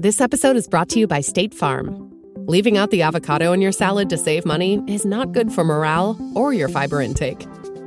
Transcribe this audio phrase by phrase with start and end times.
[0.00, 2.08] This episode is brought to you by State Farm.
[2.46, 6.16] Leaving out the avocado in your salad to save money is not good for morale
[6.36, 7.44] or your fiber intake.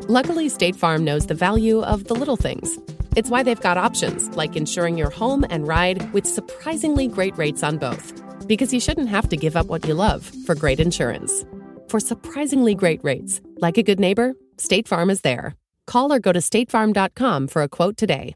[0.09, 2.77] Luckily, State Farm knows the value of the little things.
[3.15, 7.63] It's why they've got options like insuring your home and ride with surprisingly great rates
[7.63, 8.11] on both.
[8.45, 11.45] Because you shouldn't have to give up what you love for great insurance.
[11.87, 15.55] For surprisingly great rates, like a good neighbor, State Farm is there.
[15.87, 18.35] Call or go to statefarm.com for a quote today.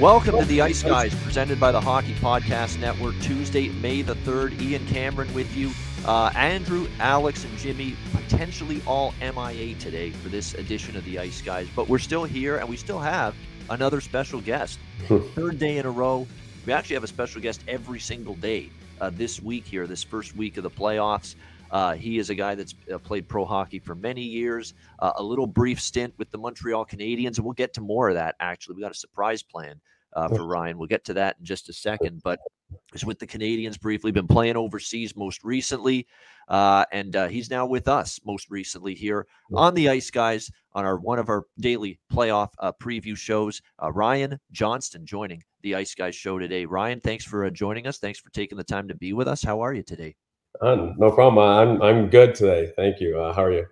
[0.00, 3.14] Welcome to the Ice Guys, presented by the Hockey Podcast Network.
[3.22, 4.60] Tuesday, May the 3rd.
[4.60, 5.70] Ian Cameron with you.
[6.04, 11.40] Uh, Andrew, Alex, and Jimmy potentially all MIA today for this edition of the Ice
[11.40, 13.34] Guys, but we're still here and we still have
[13.70, 14.78] another special guest.
[15.08, 16.26] Third day in a row.
[16.66, 18.68] We actually have a special guest every single day
[19.00, 21.36] uh, this week here, this first week of the playoffs.
[21.76, 25.22] Uh, he is a guy that's uh, played pro hockey for many years, uh, a
[25.22, 28.34] little brief stint with the Montreal Canadiens, and we'll get to more of that.
[28.40, 29.78] Actually, we got a surprise plan
[30.14, 30.78] uh, for Ryan.
[30.78, 32.22] We'll get to that in just a second.
[32.24, 32.40] But
[32.92, 36.06] he's with the Canadiens briefly, been playing overseas most recently,
[36.48, 40.86] uh, and uh, he's now with us most recently here on the Ice Guys on
[40.86, 43.60] our one of our daily playoff preview shows.
[43.92, 46.64] Ryan Johnston joining the Ice Guys show today.
[46.64, 47.98] Ryan, thanks for joining us.
[47.98, 49.42] Thanks for taking the time to be with us.
[49.42, 50.16] How are you today?
[50.60, 51.38] Uh, no problem.
[51.38, 52.72] I'm I'm good today.
[52.76, 53.20] Thank you.
[53.20, 53.66] Uh, how are you?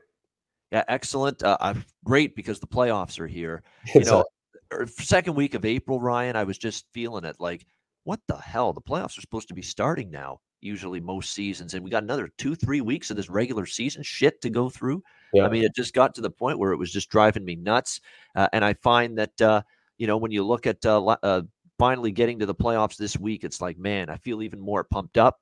[0.73, 1.43] Yeah, excellent.
[1.43, 3.63] Uh, I'm great because the playoffs are here.
[3.95, 4.25] You know,
[4.73, 6.37] er, second week of April, Ryan.
[6.37, 7.37] I was just feeling it.
[7.39, 7.67] Like,
[8.05, 8.73] what the hell?
[8.73, 10.41] The playoffs are supposed to be starting now.
[10.61, 14.41] Usually, most seasons, and we got another two, three weeks of this regular season shit
[14.41, 15.03] to go through.
[15.35, 15.45] Yeah.
[15.45, 18.01] I mean, it just got to the point where it was just driving me nuts.
[18.35, 19.63] Uh, and I find that uh,
[19.99, 21.43] you know when you look at uh,
[21.79, 25.19] finally getting to the playoffs this week, it's like, man, I feel even more pumped
[25.19, 25.39] up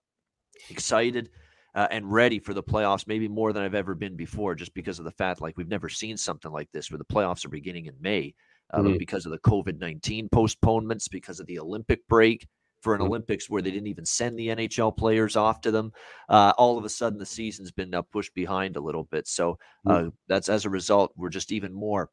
[0.71, 1.31] excited
[1.75, 4.99] uh, and ready for the playoffs, maybe more than I've ever been before, just because
[4.99, 7.87] of the fact like we've never seen something like this where the playoffs are beginning
[7.87, 8.35] in May
[8.73, 8.99] uh, mm-hmm.
[8.99, 12.47] because of the COVID 19 postponements, because of the Olympic break
[12.81, 13.09] for an mm-hmm.
[13.09, 15.93] Olympics where they didn't even send the NHL players off to them.
[16.29, 19.27] Uh, all of a sudden, the season's been uh, pushed behind a little bit.
[19.29, 20.09] So mm-hmm.
[20.29, 22.11] that's as a result, we're just even more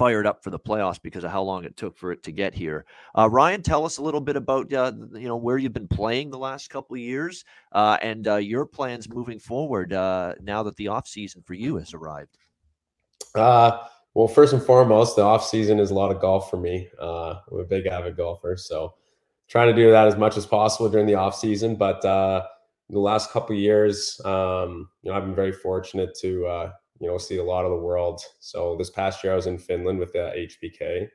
[0.00, 2.54] fired up for the playoffs because of how long it took for it to get
[2.54, 2.86] here.
[3.18, 6.30] Uh, Ryan, tell us a little bit about uh, you know where you've been playing
[6.30, 10.74] the last couple of years uh, and uh, your plans moving forward uh, now that
[10.76, 12.38] the off season for you has arrived.
[13.34, 13.76] Uh,
[14.14, 16.88] well, first and foremost, the off season is a lot of golf for me.
[16.98, 18.94] I'm a big avid golfer, so
[19.48, 21.76] trying to do that as much as possible during the off season.
[21.76, 22.48] But the
[22.88, 27.44] last couple years, um, you know, I've been very fortunate to you know, see a
[27.44, 28.20] lot of the world.
[28.38, 31.08] So this past year I was in Finland with the HPK,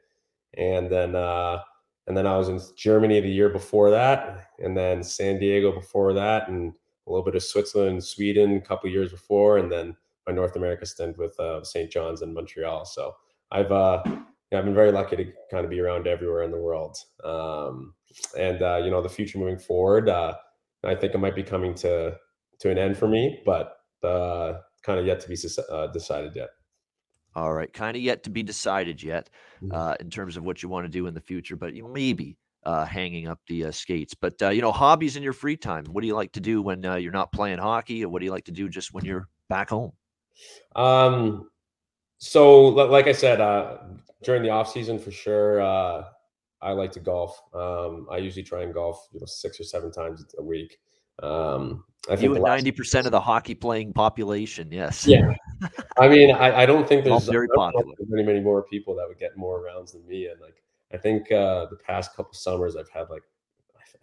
[0.57, 1.59] and then uh,
[2.07, 6.13] and then I was in Germany the year before that, and then San Diego before
[6.13, 6.73] that, and
[7.07, 9.95] a little bit of Switzerland, Sweden a couple years before, and then
[10.27, 11.91] my North America stint with uh, St.
[11.91, 12.85] John's and Montreal.
[12.85, 13.15] So
[13.51, 14.01] I've uh,
[14.53, 16.97] I've been very lucky to kind of be around everywhere in the world.
[17.23, 17.93] Um,
[18.37, 20.33] and uh, you know, the future moving forward, uh,
[20.83, 22.17] I think it might be coming to
[22.59, 25.37] to an end for me, but the kind of yet to be
[25.71, 26.49] uh, decided yet.
[27.35, 29.29] All right, kind of yet to be decided yet
[29.61, 29.75] mm-hmm.
[29.75, 32.37] uh, in terms of what you want to do in the future, but you maybe
[32.63, 34.13] uh, hanging up the uh, skates.
[34.13, 35.85] But uh, you know, hobbies in your free time.
[35.85, 38.25] What do you like to do when uh, you're not playing hockey, or what do
[38.25, 39.91] you like to do just when you're back home?
[40.75, 41.49] Um,
[42.19, 43.79] so like I said, uh,
[44.23, 45.61] during the off season for sure,
[46.61, 47.41] I like to golf.
[47.53, 50.77] Um, I usually try and golf, you know, six or seven times a week.
[51.21, 54.71] Um, I think ninety percent of the hockey playing population.
[54.71, 55.07] Yes.
[55.07, 55.33] Yeah.
[55.97, 57.47] I mean, I, I don't think there's very
[58.07, 60.61] many many more people that would get more rounds than me, and like
[60.93, 63.23] I think uh, the past couple summers I've had like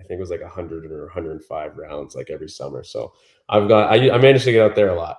[0.01, 2.83] I think it was like 100 or 105 rounds like every summer.
[2.83, 3.13] So
[3.49, 5.19] I've got I, I managed to get out there a lot.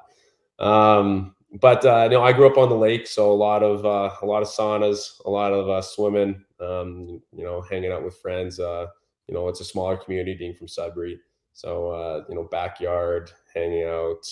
[0.60, 3.86] Um, but uh, you know, I grew up on the lake, so a lot of
[3.86, 6.44] uh, a lot of saunas, a lot of uh, swimming.
[6.60, 8.60] Um, you know, hanging out with friends.
[8.60, 8.88] Uh,
[9.28, 11.20] you know, it's a smaller community being from Sudbury.
[11.54, 14.26] So uh, you know, backyard, hanging out,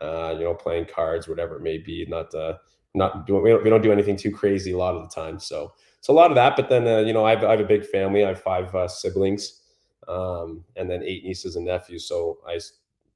[0.00, 2.06] uh, you know, playing cards, whatever it may be.
[2.08, 2.54] Not uh,
[2.94, 5.38] not we don't, we don't do anything too crazy a lot of the time.
[5.38, 6.56] So so a lot of that.
[6.56, 8.24] But then uh, you know, I have, I have a big family.
[8.24, 9.62] I have five uh, siblings,
[10.06, 12.06] um, and then eight nieces and nephews.
[12.06, 12.60] So I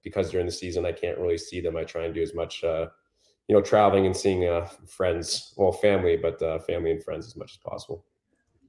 [0.02, 1.76] because during the season I can't really see them.
[1.76, 2.64] I try and do as much.
[2.64, 2.88] Uh,
[3.48, 7.36] you know, traveling and seeing uh, friends, well, family, but uh, family and friends as
[7.36, 8.04] much as possible.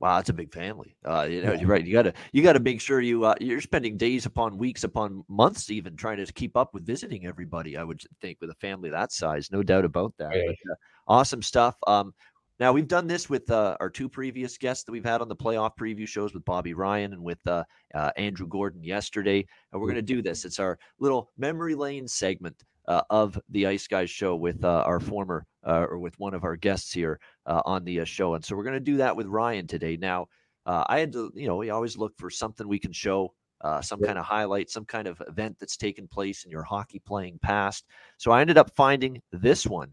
[0.03, 0.97] Wow, that's a big family.
[1.05, 1.85] Uh, you know, you're right.
[1.85, 5.71] You gotta you gotta make sure you uh, you're spending days upon weeks upon months
[5.71, 7.77] even trying to keep up with visiting everybody.
[7.77, 10.35] I would think with a family that size, no doubt about that.
[10.35, 10.41] Yeah.
[10.47, 10.75] But, uh,
[11.07, 11.77] awesome stuff.
[11.88, 12.13] Um,
[12.59, 15.38] now we've done this with uh, our two previous guests that we've had on the
[15.38, 17.63] playoff preview shows with Bobby Ryan and with uh,
[17.95, 20.44] uh, Andrew Gordon yesterday, and we're going to do this.
[20.44, 25.45] It's our little memory lane segment of the Ice Guys show with uh, our former
[25.65, 28.35] uh, or with one of our guests here uh, on the uh, show.
[28.35, 29.97] And so we're going to do that with Ryan today.
[29.97, 30.27] Now,
[30.65, 33.33] uh, I had to, you know, we always look for something we can show.
[33.81, 37.39] some kind of highlight, some kind of event that's taken place in your hockey playing
[37.41, 37.85] past.
[38.18, 39.91] So I ended up finding this one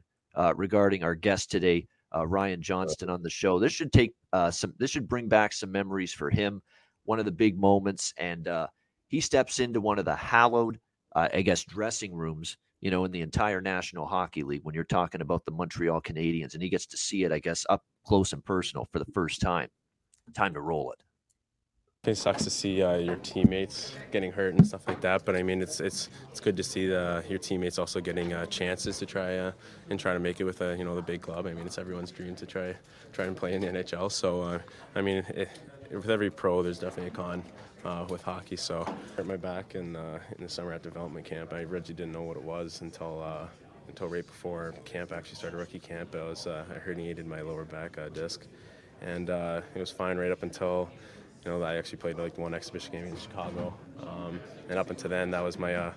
[0.56, 3.58] regarding our guest today, Ryan Johnston, on the show.
[3.58, 4.14] This should take
[4.50, 4.74] some.
[4.78, 6.62] This should bring back some memories for him.
[7.04, 8.48] One of the big moments, and
[9.08, 10.80] he steps into one of the hallowed,
[11.14, 15.20] I guess, dressing rooms you know, in the entire National Hockey League when you're talking
[15.20, 16.54] about the Montreal Canadiens.
[16.54, 19.40] And he gets to see it, I guess, up close and personal for the first
[19.40, 19.68] time.
[20.34, 21.02] Time to roll it.
[22.06, 25.42] It sucks to see uh, your teammates getting hurt and stuff like that, but I
[25.42, 29.06] mean it's it's it's good to see the, your teammates also getting uh, chances to
[29.06, 29.52] try uh,
[29.90, 31.46] and try to make it with a you know the big club.
[31.46, 32.74] I mean it's everyone's dream to try
[33.12, 34.10] try and play in the NHL.
[34.10, 34.58] So uh,
[34.94, 35.50] I mean it,
[35.90, 37.42] with every pro, there's definitely a con
[37.84, 38.56] uh, with hockey.
[38.56, 38.84] So
[39.16, 41.52] hurt my back in, uh, in the summer at development camp.
[41.52, 43.46] I really didn't know what it was until uh,
[43.88, 46.14] until right before camp actually started rookie camp.
[46.14, 48.46] I was uh, I herniated my lower back uh, disc,
[49.00, 50.90] and uh, it was fine right up until
[51.44, 55.10] you know I actually played like one exhibition game in Chicago, um, and up until
[55.10, 55.92] then that was my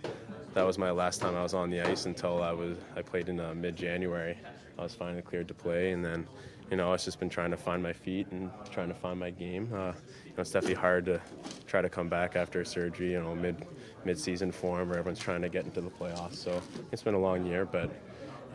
[0.53, 3.29] that was my last time I was on the ice until I was I played
[3.29, 4.37] in mid January.
[4.77, 6.27] I was finally cleared to play, and then
[6.73, 9.29] you know, it's just been trying to find my feet and trying to find my
[9.29, 9.69] game.
[9.71, 9.93] Uh,
[10.25, 11.21] you know, it's definitely hard to
[11.67, 13.63] try to come back after surgery, you know, mid
[14.05, 16.33] mid-season form where everyone's trying to get into the playoffs.
[16.33, 17.91] So it's been a long year, but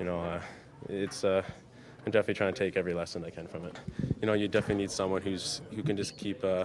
[0.01, 0.41] you know, uh,
[0.89, 1.43] it's uh,
[2.05, 3.79] I'm definitely trying to take every lesson I can from it.
[4.21, 6.65] You know, you definitely need someone who's who can just keep uh,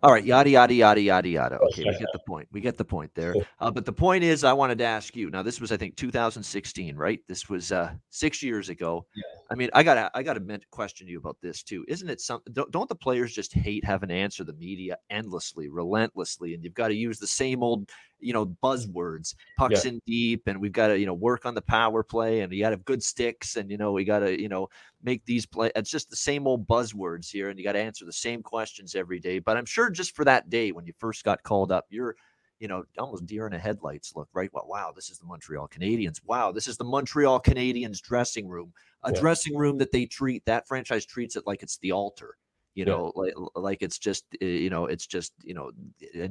[0.00, 1.58] all right, yada yada yada yada yada.
[1.58, 2.48] Okay, we get the point.
[2.52, 3.34] We get the point there.
[3.58, 5.28] Uh, but the point is, I wanted to ask you.
[5.28, 7.18] Now, this was, I think, 2016, right?
[7.26, 9.06] This was uh, six years ago.
[9.16, 9.37] Yeah.
[9.50, 11.84] I mean, I gotta, I gotta question you about this too.
[11.88, 12.52] Isn't it something?
[12.52, 16.74] Don't, don't the players just hate having to answer the media endlessly, relentlessly, and you've
[16.74, 17.88] got to use the same old
[18.20, 19.92] you know buzzwords pucks yeah.
[19.92, 22.62] in deep and we've got to you know work on the power play and you
[22.62, 24.68] got to have good sticks and you know we got to you know
[25.02, 28.04] make these play it's just the same old buzzwords here and you got to answer
[28.04, 31.24] the same questions every day but i'm sure just for that day when you first
[31.24, 32.16] got called up you're
[32.58, 35.68] you know almost deer in the headlights look right well, wow this is the montreal
[35.68, 38.72] canadiens wow this is the montreal canadiens dressing room
[39.04, 39.20] a yeah.
[39.20, 42.36] dressing room that they treat that franchise treats it like it's the altar
[42.74, 43.22] you know yeah.
[43.22, 45.70] like like it's just eh, you know it's just you know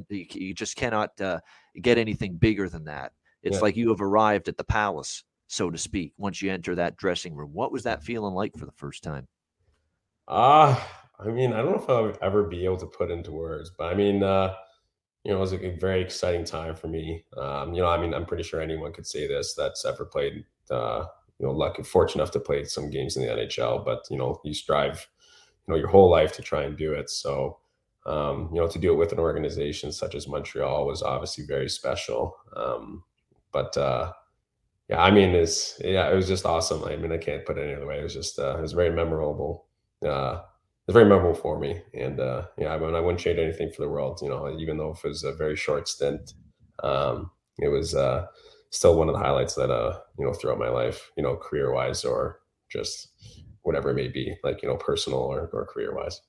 [0.09, 1.39] you just cannot uh,
[1.81, 3.11] get anything bigger than that
[3.43, 3.61] it's yeah.
[3.61, 7.35] like you have arrived at the palace so to speak once you enter that dressing
[7.35, 9.27] room what was that feeling like for the first time
[10.27, 10.89] ah
[11.19, 13.71] uh, i mean i don't know if i'll ever be able to put into words
[13.77, 14.53] but i mean uh
[15.27, 18.13] you know it was a very exciting time for me um you know i mean
[18.13, 21.05] i'm pretty sure anyone could say this that's ever played uh
[21.37, 24.39] you know lucky fortunate enough to play some games in the nhl but you know
[24.45, 25.07] you strive
[25.67, 27.09] you know your whole life to try and do it.
[27.09, 27.57] So
[28.05, 31.69] um, you know to do it with an organization such as Montreal was obviously very
[31.69, 32.37] special.
[32.55, 33.03] Um,
[33.51, 34.13] but uh,
[34.89, 36.83] yeah, I mean, it's yeah, it was just awesome.
[36.85, 37.99] I mean, I can't put it any other way.
[37.99, 39.65] It was just uh, it was very memorable.
[40.05, 40.41] Uh,
[40.87, 43.81] it's very memorable for me, and uh, yeah, I mean, I wouldn't trade anything for
[43.81, 44.19] the world.
[44.21, 46.33] You know, even though it was a very short stint,
[46.81, 48.27] um, it was uh,
[48.69, 51.73] still one of the highlights that uh, you know throughout my life, you know, career
[51.73, 52.39] wise or
[52.69, 53.09] just
[53.63, 56.21] whatever it may be, like you know, personal or, or career wise.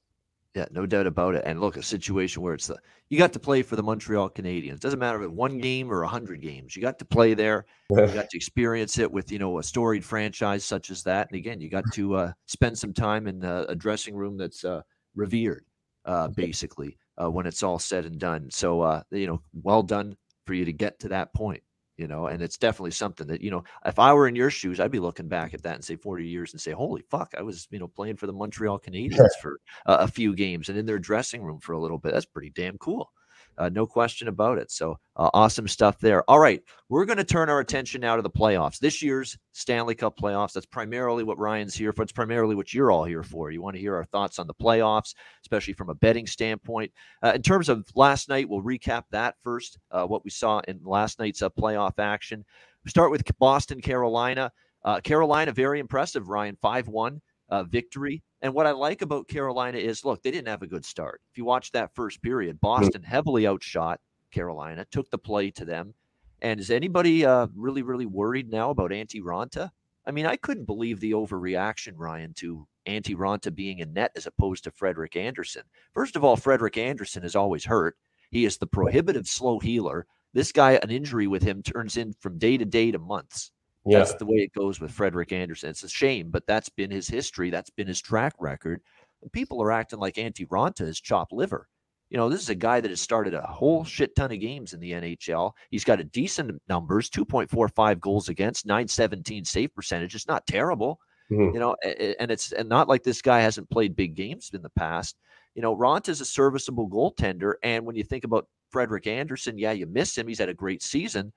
[0.55, 1.43] Yeah, no doubt about it.
[1.45, 2.79] And look, a situation where it's the
[3.11, 4.81] you got to play for the Montreal Canadiens.
[4.81, 6.75] Doesn't matter if it's one game or a hundred games.
[6.75, 7.67] You got to play there.
[7.91, 11.29] you got to experience it with you know a storied franchise such as that.
[11.31, 14.65] And again, you got to uh, spend some time in uh, a dressing room that's
[14.65, 14.83] uh,
[15.15, 15.65] revered,
[16.07, 18.51] uh, basically, uh, when it's all said and done.
[18.51, 21.63] So uh, you know, well done for you to get to that point
[21.99, 24.81] you know, and it's definitely something that, you know, if I were in your shoes,
[24.81, 27.43] I'd be looking back at that and say 40 years and say, holy fuck, I
[27.43, 30.87] was, you know, playing for the Montreal Canadiens for uh, a few games and in
[30.87, 32.13] their dressing room for a little bit.
[32.13, 33.11] That's pretty damn cool.
[33.59, 34.71] Uh, no question about it.
[34.71, 36.23] So uh, awesome stuff there.
[36.31, 38.79] All right, we're going to turn our attention now to the playoffs.
[38.79, 40.53] This year's Stanley Cup playoffs.
[40.53, 42.03] That's primarily what Ryan's here for.
[42.03, 43.51] It's primarily what you're all here for.
[43.51, 46.93] You want to hear our thoughts on the playoffs, especially from a betting standpoint.
[47.23, 49.79] Uh, in terms of last night, we'll recap that first.
[49.91, 52.45] Uh, what we saw in last night's uh, playoff action.
[52.85, 54.53] We start with Boston, Carolina.
[54.85, 56.29] Uh, Carolina, very impressive.
[56.29, 57.21] Ryan, five one
[57.67, 58.23] victory.
[58.43, 61.21] And what I like about Carolina is look, they didn't have a good start.
[61.33, 62.61] If you watch that first period.
[62.61, 65.95] Boston heavily outshot Carolina, took the play to them.
[66.41, 69.71] And is anybody uh, really, really worried now about Antti Raanta?
[70.07, 74.27] I mean, I couldn't believe the overreaction, Ryan, to Antti Raanta being in net as
[74.27, 75.63] opposed to Frederik Andersen.
[75.93, 77.97] First of all, Frederik Andersen is always hurt.
[78.31, 80.07] He is the prohibitive slow healer.
[80.33, 83.51] This guy, an injury with him turns in from day to day to months.
[83.89, 83.99] Yeah.
[83.99, 85.71] That's the way it goes with Frederik Andersen.
[85.71, 87.51] It's a shame, but that's been his history.
[87.51, 88.83] That's been his track record.
[89.23, 91.69] And people are acting like Antti Raanta is chopped liver.
[92.11, 94.73] You know, this is a guy that has started a whole shit ton of games
[94.73, 95.53] in the NHL.
[95.71, 100.15] He's got a decent numbers, 2.45 goals against, 917 save percentage.
[100.15, 100.99] It's not terrible.
[101.31, 101.55] Mm-hmm.
[101.55, 101.77] You know,
[102.19, 105.17] and it's and not like this guy hasn't played big games in the past.
[105.55, 107.55] You know, Raanta is a serviceable goaltender.
[107.63, 110.29] And when you think about Frederik Andersen, yeah, you miss him.
[110.29, 111.33] He's had a great season,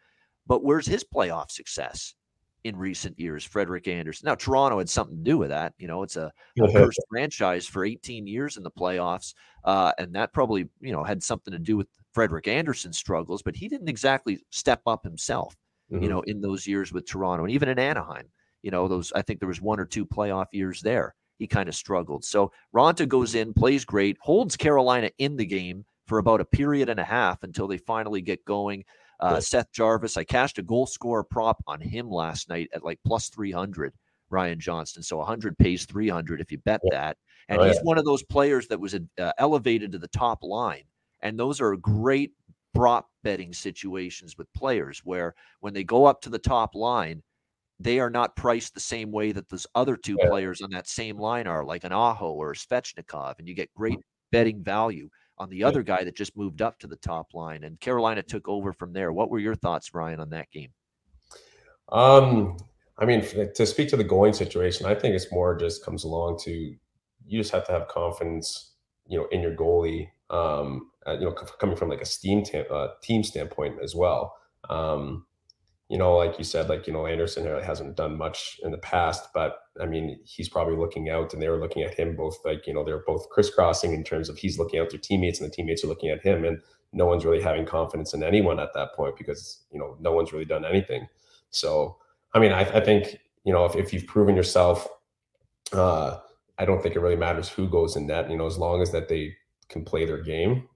[0.48, 2.13] but where's his playoff success?
[2.63, 4.27] In recent years, Frederik Andersen.
[4.27, 5.74] Now, Toronto had something to do with that.
[5.80, 9.34] You know, it's a, a cursed franchise for 18 years in the playoffs.
[9.63, 13.56] Uh, and that probably, you know, had something to do with Frederik Andersen's struggles, but
[13.56, 15.56] he didn't exactly step up himself,
[15.91, 16.03] mm-hmm.
[16.03, 18.30] you know, in those years with Toronto and even in Anaheim.
[18.62, 21.15] You know, those, I think there was one or two playoff years there.
[21.39, 22.24] He kind of struggled.
[22.24, 26.89] So Raanta goes in, plays great, holds Carolina in the game for about a period
[26.89, 28.84] and a half until they finally get going.
[29.22, 33.00] Uh, Seth Jarvis, I cashed a goal scorer prop on him last night at like
[33.06, 33.94] plus 300,
[34.30, 35.04] Ryan Johnston.
[35.04, 37.00] So 100 pays 300 if you bet yeah.
[37.00, 37.18] that.
[37.48, 37.84] And oh, he's yeah.
[37.84, 40.84] one of those players that was uh, elevated to the top line.
[41.22, 42.32] And those are great
[42.74, 47.22] prop betting situations with players where when they go up to the top line,
[47.80, 50.30] they are not priced the same way that those other two yeah.
[50.30, 53.74] players on that same line are, like an Aho or a Svechnikov, and you get
[53.74, 54.00] great
[54.32, 55.10] betting value
[55.41, 58.48] on the other guy that just moved up to the top line, and Carolina took
[58.48, 59.12] over from there.
[59.12, 60.69] What were your thoughts, Ryan, on that game?
[61.89, 62.57] Um,
[63.00, 66.39] I mean, to speak to the going situation, I think it's more just comes along
[66.43, 68.74] to you just have to have confidence,
[69.07, 70.10] you know, in your goalie.
[70.29, 74.36] Um, uh, you know, coming from like a steam uh, team standpoint as well.
[74.69, 75.25] Um,
[75.91, 79.27] you know, like you said, like, you know, Andersen hasn't done much in the past,
[79.33, 82.65] but I mean, he's probably looking out and they were looking at him both like,
[82.65, 85.53] you know, they're both crisscrossing in terms of he's looking out their teammates and the
[85.53, 86.45] teammates are looking at him.
[86.45, 86.62] And
[86.93, 90.31] no one's really having confidence in anyone at that point because, you know, no one's
[90.31, 91.10] really done anything.
[91.50, 91.98] So,
[92.33, 94.88] I mean, I, I think, you know, if, if you've proven yourself,
[95.74, 96.19] uh,
[96.57, 98.93] I don't think it really matters who goes in net, you know, as long as
[98.93, 99.36] that they
[99.67, 100.69] can play their game,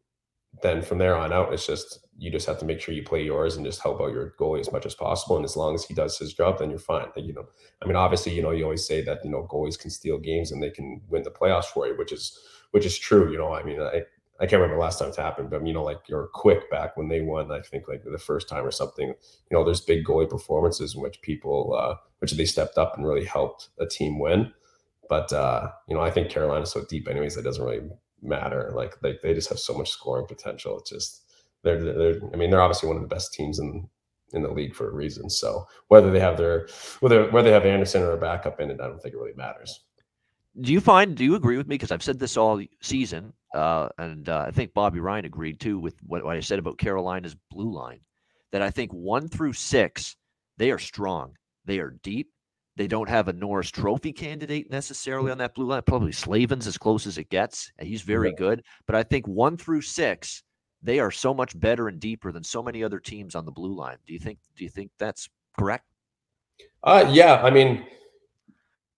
[0.62, 3.24] then from there on out, it's just you just have to make sure you play
[3.24, 5.36] yours and just help out your goalie as much as possible.
[5.36, 7.08] And as long as he does his job, then you're fine.
[7.18, 7.46] you know,
[7.84, 10.52] I mean, obviously, you know, you always say that you know goalies can steal games
[10.52, 12.40] and they can win the playoffs for you, which is
[12.72, 13.32] which is true.
[13.32, 14.04] You know, I mean, I
[14.40, 17.10] I can't remember last time it's happened, but you know, like you're quick back when
[17.10, 17.52] they won.
[17.52, 19.08] I think like the first time or something.
[19.08, 23.06] You know, there's big goalie performances in which people, uh, which they stepped up and
[23.06, 24.52] really helped a team win.
[25.10, 27.82] But uh, you know, I think Carolina's so deep, anyways, that doesn't really
[28.22, 28.72] matter.
[28.76, 30.80] Like they, they just have so much scoring potential.
[30.80, 31.24] It's just
[31.64, 33.88] they're, they're I mean, they're obviously one of the best teams in
[34.34, 35.30] in the league for a reason.
[35.30, 36.68] So whether they have their
[37.00, 39.34] whether whether they have Andersen or a backup in it, I don't think it really
[39.36, 39.86] matters.
[40.62, 41.16] Do you find?
[41.16, 41.76] Do you agree with me?
[41.76, 45.80] Because I've said this all season, uh, and uh, I think Bobby Ryan agreed too
[45.80, 48.00] with what, what I said about Carolina's blue line.
[48.52, 50.16] That I think one through six,
[50.58, 51.36] they are strong.
[51.66, 52.30] They are deep.
[52.78, 55.82] They don't have a Norris Trophy candidate necessarily on that blue line.
[55.84, 57.72] Probably Slavin's as close as it gets.
[57.80, 58.36] He's very yeah.
[58.38, 58.64] good.
[58.86, 60.44] But I think one through six,
[60.84, 63.74] they are so much better and deeper than so many other teams on the blue
[63.74, 63.98] line.
[64.06, 64.40] Do you think?
[64.58, 65.86] Do you think that's correct?
[66.84, 67.42] Uh, yeah.
[67.42, 67.86] I mean,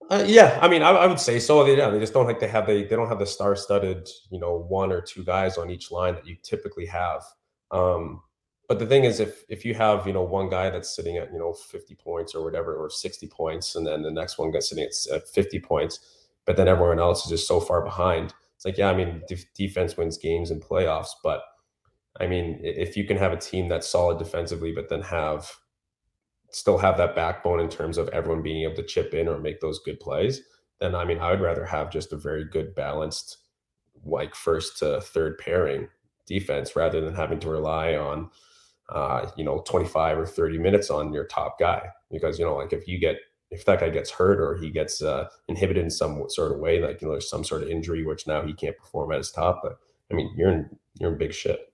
[0.09, 0.57] uh, yeah.
[0.61, 1.63] I mean, I, I, would say so.
[1.63, 4.39] They, yeah, they just don't like they have they they don't have the star-studded you
[4.39, 7.21] know one or two guys on each line that you typically have.
[7.69, 8.21] Um,
[8.67, 11.31] but the thing is, if if you have you know one guy that's sitting at
[11.31, 14.69] you know 50 points or whatever, or 60 points, and then the next one gets
[14.69, 15.99] sitting at, at 50 points,
[16.45, 18.33] but then everyone else is just so far behind.
[18.55, 19.21] It's like, yeah, I mean,
[19.55, 21.43] defense wins games and playoffs, but
[22.19, 25.51] I mean, if you can have a team that's solid defensively, but then have
[26.51, 29.59] still have that backbone in terms of everyone being able to chip in or make
[29.59, 30.41] those good plays,
[30.79, 33.37] then I mean, I would rather have just a very good balanced,
[34.03, 35.89] like first to third pairing
[36.25, 38.29] defense rather than having to rely on
[38.89, 41.89] uh, you know, 25 or 30 minutes on your top guy.
[42.11, 43.17] Because, you know, like if you get,
[43.51, 46.81] if that guy gets hurt or he gets uh, inhibited in some sort of way,
[46.81, 49.31] like, you know, there's some sort of injury, which now he can't perform at his
[49.31, 49.77] top, but
[50.11, 51.71] I mean, you're in, you're in big shit.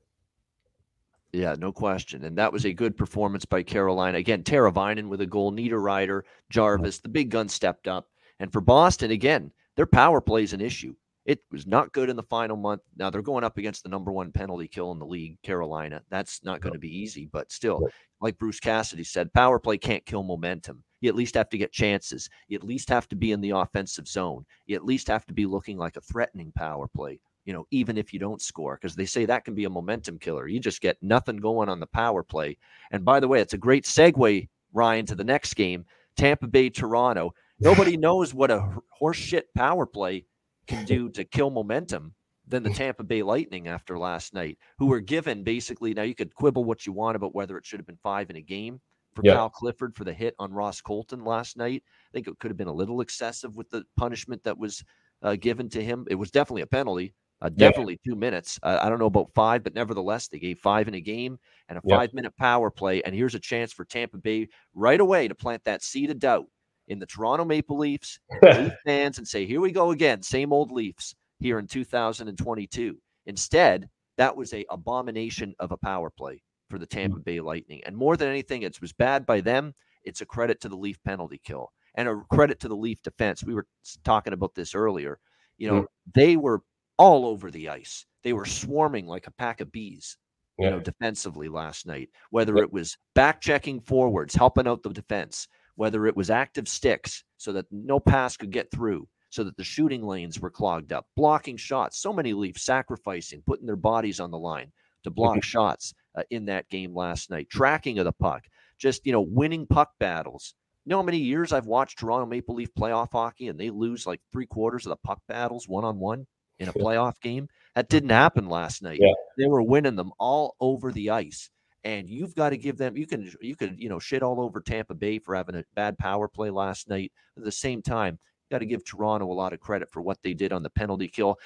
[1.34, 2.25] Yeah, no question.
[2.25, 4.20] And that was a good performance by Carolina.
[4.20, 8.08] Again, Teravainen with a goal, Niederreiter, Jarvis, the big gun stepped up.
[8.39, 10.96] And for Boston, again, their power play is an issue.
[11.25, 12.82] It was not good in the final month.
[12.98, 16.01] Now they're going up against the number one penalty kill in the league, Carolina.
[16.10, 17.88] That's not going to be easy, but still,
[18.20, 20.84] like Bruce Cassidy said, power play can't kill momentum.
[21.00, 22.30] You at least have to get chances.
[22.48, 24.46] You at least have to be in the offensive zone.
[24.65, 27.98] You at least have to be looking like a threatening power play you know, even
[27.98, 30.48] if you don't score, because they say that can be a momentum killer.
[30.48, 32.58] You just get nothing going on the power play.
[32.92, 36.70] And by the way, it's a great segue, Ryan, to the next game Tampa Bay,
[36.70, 37.34] Toronto.
[37.60, 40.25] Nobody knows what a horseshit power play
[40.67, 42.13] can do to kill momentum
[42.48, 46.34] than the Tampa Bay Lightning after last night, who were given basically now you could
[46.34, 48.82] quibble what you want about whether it should have been five in a game
[49.15, 49.36] for yeah.
[49.36, 51.84] Kyle Clifford for the hit on Ross Colton last night.
[51.86, 54.84] I think it could have been a little excessive with the punishment that was
[55.22, 56.05] uh, given to him.
[56.10, 58.12] It was definitely a penalty, uh, definitely yeah.
[58.12, 58.60] two minutes.
[58.63, 61.39] Uh, I don't know about five, but nevertheless, they gave five in a game
[61.70, 63.01] and a five minute power play.
[63.03, 66.48] And here's a chance for Tampa Bay right away to plant that seed of doubt
[66.87, 70.71] in the Toronto Maple Leafs Leaf fans and say, here we go again, same old
[70.71, 72.97] Leafs here in 2022.
[73.25, 77.19] Instead, that was a abomination of a power play for the Tampa.
[77.19, 77.81] Bay Lightning.
[77.85, 79.73] And more than anything, it was bad by them.
[80.03, 83.43] It's a credit to the Leaf penalty kill and a credit to the Leaf defense.
[83.43, 83.67] We were
[84.03, 85.19] talking about this earlier.
[85.57, 85.85] You know, mm.
[86.13, 86.61] they were
[86.97, 88.05] all over the ice.
[88.23, 90.17] They were swarming like a pack of bees,
[90.57, 92.09] you know, defensively last night.
[92.31, 97.24] Whether it was back checking forwards, helping out the defense, whether it was active sticks
[97.38, 101.08] so that no pass could get through, so that the shooting lanes were clogged up,
[101.15, 102.01] blocking shots.
[102.01, 104.72] So many Leafs sacrificing, putting their bodies on the line
[105.03, 107.50] to block shots uh, in that game last night.
[107.50, 108.44] Tracking of the puck,
[108.77, 110.56] just you know, winning puck battles.
[110.86, 114.06] You know how many years I've watched Toronto Maple Leaf playoff hockey and they lose
[114.06, 116.27] like three quarters of the puck battles one on one?
[116.60, 117.48] in a playoff game.
[117.75, 119.00] That didn't happen last night.
[119.01, 119.13] Yeah.
[119.38, 121.50] They were winning them all over the ice.
[121.83, 124.61] And you've got to give them you can you could, you know, shit all over
[124.61, 127.11] Tampa Bay for having a bad power play last night.
[127.37, 128.19] At the same time,
[128.51, 131.07] got to give Toronto a lot of credit for what they did on the penalty
[131.07, 131.37] kill.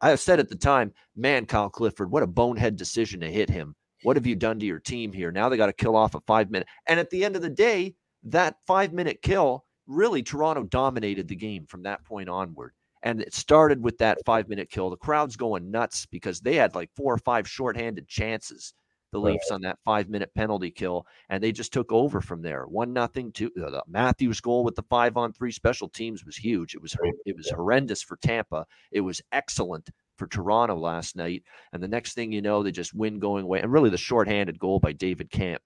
[0.00, 3.74] I said at the time, man, Kyle Clifford, what a bonehead decision to hit him.
[4.02, 5.30] What have you done to your team here?
[5.30, 6.68] Now they got to kill off a five minute.
[6.86, 11.36] And at the end of the day, that five minute kill, really, Toronto dominated the
[11.36, 12.72] game from that point onward.
[13.02, 14.90] And it started with that five minute kill.
[14.90, 18.74] The crowd's going nuts because they had like four or five shorthanded chances,
[19.12, 22.64] the Leafs on that five minute penalty kill, and they just took over from there.
[22.64, 23.30] One nothing.
[23.30, 23.50] Two.
[23.56, 26.74] Uh, the Matthews goal with the five on three special teams was huge.
[26.74, 28.66] It was it was horrendous for Tampa.
[28.90, 31.42] It was excellent for Toronto last night.
[31.72, 33.60] And the next thing you know, they just win going away.
[33.60, 35.58] And really, the shorthanded goal by David Kämpf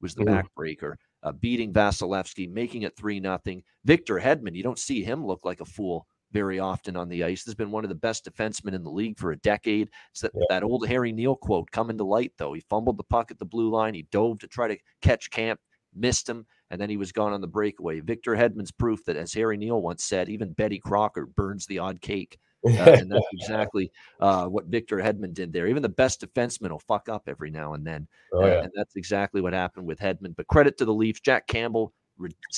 [0.00, 0.44] was the mm.
[0.56, 0.94] backbreaker.
[1.22, 3.62] Uh, beating Vasilevskiy, making it 3 nothing.
[3.84, 7.44] Victor Hedman, you don't see him look like a fool very often on the ice.
[7.44, 9.90] Has been one of the best defensemen in the league for a decade.
[10.10, 10.44] It's that, yeah.
[10.50, 12.52] that old Harry Neale quote coming to light, though.
[12.52, 13.94] He fumbled the puck at the blue line.
[13.94, 15.58] He dove to try to catch Kämpf,
[15.94, 18.00] missed him, and then he was gone on the breakaway.
[18.00, 22.00] Victor Hedman's proof that, as Harry Neale once said, even Betty Crocker burns the odd
[22.00, 22.38] cake.
[22.64, 23.90] Uh, and that's exactly
[24.20, 25.66] uh, what Victor Hedman did there.
[25.66, 28.06] Even the best defenseman will fuck up every now and then.
[28.32, 28.54] Oh, yeah.
[28.54, 30.36] uh, and that's exactly what happened with Hedman.
[30.36, 31.20] But credit to the Leafs.
[31.20, 31.92] Jack Campbell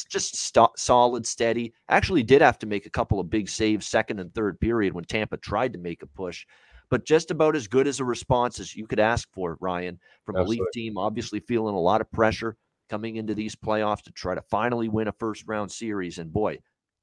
[0.09, 1.73] just st- solid, steady.
[1.89, 5.05] Actually, did have to make a couple of big saves second and third period when
[5.05, 6.47] Tampa tried to make a push,
[6.91, 10.37] but just about as good as a response as you could ask for, Ryan, from
[10.37, 10.57] Absolutely.
[10.57, 10.99] a Leaf team.
[10.99, 12.57] Obviously, feeling a lot of pressure
[12.89, 16.19] coming into these playoffs to try to finally win a first round series.
[16.19, 16.59] And boy,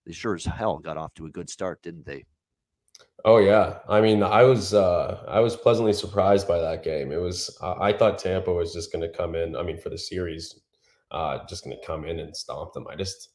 [0.05, 2.25] they sure as hell got off to a good start, didn't they?
[3.23, 7.11] Oh yeah, I mean, I was uh, I was pleasantly surprised by that game.
[7.11, 9.55] It was I thought Tampa was just going to come in.
[9.55, 10.59] I mean, for the series,
[11.11, 12.87] uh, just going to come in and stomp them.
[12.89, 13.29] I just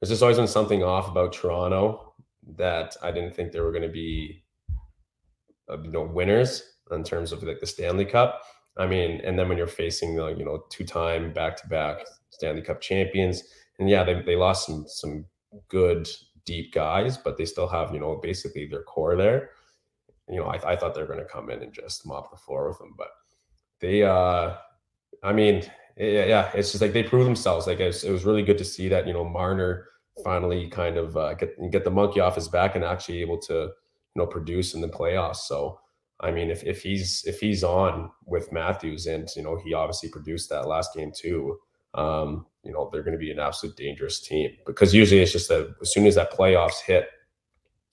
[0.00, 2.14] there's just always been something off about Toronto
[2.56, 4.42] that I didn't think they were going to be,
[5.70, 8.42] uh, you know, winners in terms of like the Stanley Cup.
[8.76, 12.04] I mean, and then when you're facing the you know two time back to back
[12.30, 13.42] Stanley Cup champions,
[13.78, 15.26] and yeah, they they lost some some
[15.68, 16.08] good
[16.44, 19.50] deep guys, but they still have you know basically their core there.
[20.28, 22.36] You know, I, I thought they were going to come in and just mop the
[22.36, 23.08] floor with them, but
[23.80, 24.54] they, uh
[25.22, 25.62] I mean,
[25.96, 27.66] yeah, it's just like they prove themselves.
[27.66, 29.88] Like it was, it was really good to see that you know Marner
[30.24, 33.54] finally kind of uh, get get the monkey off his back and actually able to
[33.54, 35.36] you know produce in the playoffs.
[35.36, 35.78] So
[36.20, 40.08] I mean, if if he's if he's on with Matthews and you know he obviously
[40.08, 41.58] produced that last game too,
[41.94, 45.48] um, you know they're going to be an absolute dangerous team because usually it's just
[45.48, 47.08] that as soon as that playoffs hit,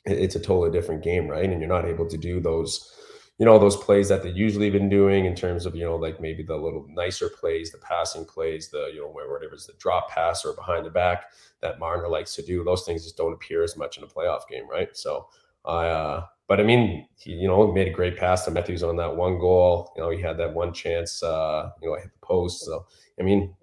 [0.05, 1.49] it's a totally different game, right?
[1.49, 2.93] And you're not able to do those
[3.39, 6.19] you know those plays that they usually been doing in terms of you know like
[6.19, 10.10] maybe the little nicer plays the passing plays the you know whatever it's the drop
[10.10, 11.25] pass or behind the back
[11.62, 14.47] that Marner likes to do those things just don't appear as much in a playoff
[14.49, 15.28] game right so
[15.65, 18.97] I uh but I mean, he, you know, made a great pass to Matthews on
[18.97, 19.93] that one goal.
[19.95, 22.65] You know, he had that one chance, uh, you know, I hit the post.
[22.65, 22.88] So,
[23.19, 23.54] I mean,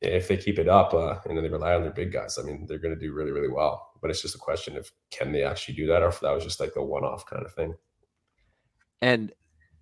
[0.00, 2.44] if they keep it up uh, and then they rely on their big guys, I
[2.44, 3.92] mean, they're going to do really, really well.
[4.00, 6.44] But it's just a question of can they actually do that, or if that was
[6.44, 7.74] just like a one-off kind of thing.
[9.00, 9.32] And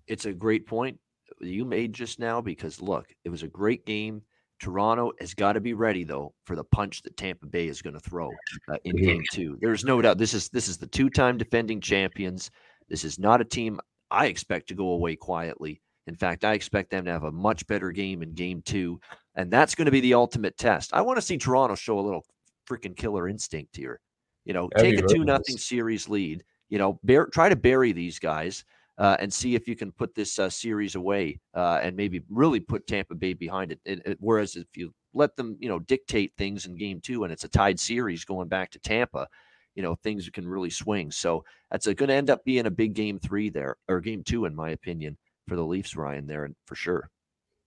[0.07, 0.99] it's a great point
[1.41, 4.23] you made just now because look, it was a great game.
[4.59, 7.95] Toronto has got to be ready though for the punch that Tampa Bay is going
[7.95, 8.31] to throw
[8.71, 9.59] uh, in game two.
[9.61, 12.51] There's no doubt this is this is the two-time defending champions.
[12.89, 13.79] This is not a team
[14.11, 15.83] I expect to go away quietly.
[16.07, 19.01] In fact, I expect them to have a much better game in game two,
[19.35, 20.95] and that's going to be the ultimate test.
[20.95, 22.25] I want to see Toronto show a little
[22.67, 24.01] freaking killer instinct here.
[24.45, 26.45] You know, That'd take a two nothing series lead.
[26.69, 28.65] You know, bear, try to bury these guys
[28.99, 32.61] uh, and see if you can put this uh, series away uh, and maybe really
[32.61, 33.81] put Tampa Bay behind it.
[33.85, 34.19] It, it.
[34.21, 37.49] Whereas if you let them, you know, dictate things in game two and it's a
[37.49, 39.29] tied series going back to Tampa,
[39.75, 41.11] you know, things can really swing.
[41.11, 44.47] So that's going to end up being a big game three there or game two,
[44.47, 47.11] in my opinion, for the Leafs, Ryan, there for sure.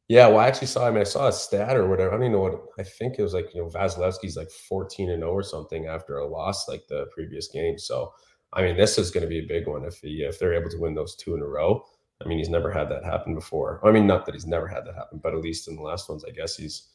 [0.09, 0.87] Yeah, well, I actually saw.
[0.87, 2.09] I mean, I saw a stat or whatever.
[2.09, 2.59] I don't even know what.
[2.79, 6.17] I think it was like you know Vasilevskiy's like fourteen and zero or something after
[6.17, 7.77] a loss like the previous game.
[7.77, 8.11] So
[8.53, 10.69] I mean, this is going to be a big one if he if they're able
[10.69, 11.85] to win those two in a row.
[12.23, 13.79] I mean, he's never had that happen before.
[13.87, 16.09] I mean, not that he's never had that happen, but at least in the last
[16.09, 16.89] ones, I guess he's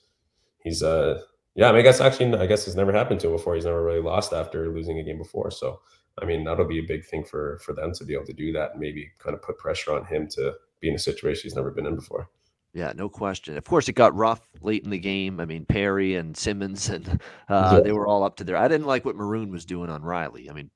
[0.62, 1.20] he's uh
[1.54, 1.68] yeah.
[1.68, 3.54] I mean, I guess actually, I guess it's never happened to him before.
[3.54, 5.50] He's never really lost after losing a game before.
[5.50, 5.80] So
[6.20, 8.52] I mean, that'll be a big thing for for them to be able to do
[8.52, 11.56] that and maybe kind of put pressure on him to be in a situation he's
[11.56, 12.28] never been in before.
[12.74, 13.56] Yeah, no question.
[13.56, 15.38] Of course, it got rough late in the game.
[15.38, 17.80] I mean, Perry and Simmonds and uh, yeah.
[17.80, 18.56] they were all up to there.
[18.56, 20.50] I didn't like what Maroon was doing on Rielly.
[20.50, 20.70] I mean,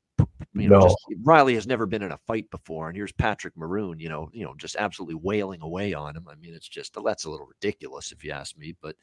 [0.55, 0.87] you know, no.
[0.87, 4.31] just, Rielly has never been in a fight before, and here's Patrick Maroon, you know,
[4.33, 6.27] you know, just absolutely wailing away on him.
[6.31, 8.97] I mean, it's just that's a little ridiculous if you ask me, but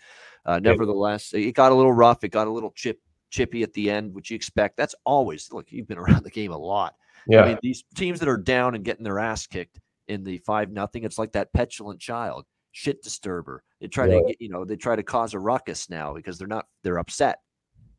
[0.45, 2.24] uh, nevertheless, it got a little rough.
[2.24, 4.78] It got a little chip chippy at the end, which you expect.
[4.78, 5.71] That's always look.
[5.71, 6.95] You've been around the game a lot.
[7.28, 7.41] Yeah.
[7.41, 10.71] I mean, these teams that are down and getting their ass kicked in the five
[10.71, 13.63] nothing, it's like that petulant child, shit disturber.
[13.82, 14.19] They try yeah.
[14.19, 17.00] to get, you know, they try to cause a ruckus now because they're not they're
[17.00, 17.39] upset.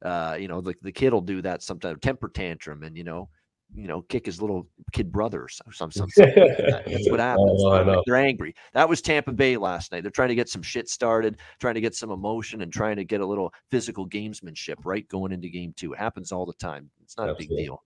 [0.06, 3.28] Uh, you know, the, the kid will do that sometimes, temper tantrum, and you know,
[3.74, 6.24] you know, kick his little kid brothers or some something.
[6.36, 6.84] That.
[6.86, 7.60] That's what happens.
[7.64, 8.54] Oh, they're angry.
[8.72, 10.02] That was Tampa Bay last night.
[10.02, 13.04] They're trying to get some shit started, trying to get some emotion, and trying to
[13.04, 15.94] get a little physical gamesmanship right going into game two.
[15.94, 16.88] It happens all the time.
[17.02, 17.46] It's not Absolutely.
[17.46, 17.82] a big deal.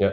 [0.00, 0.10] Yeah.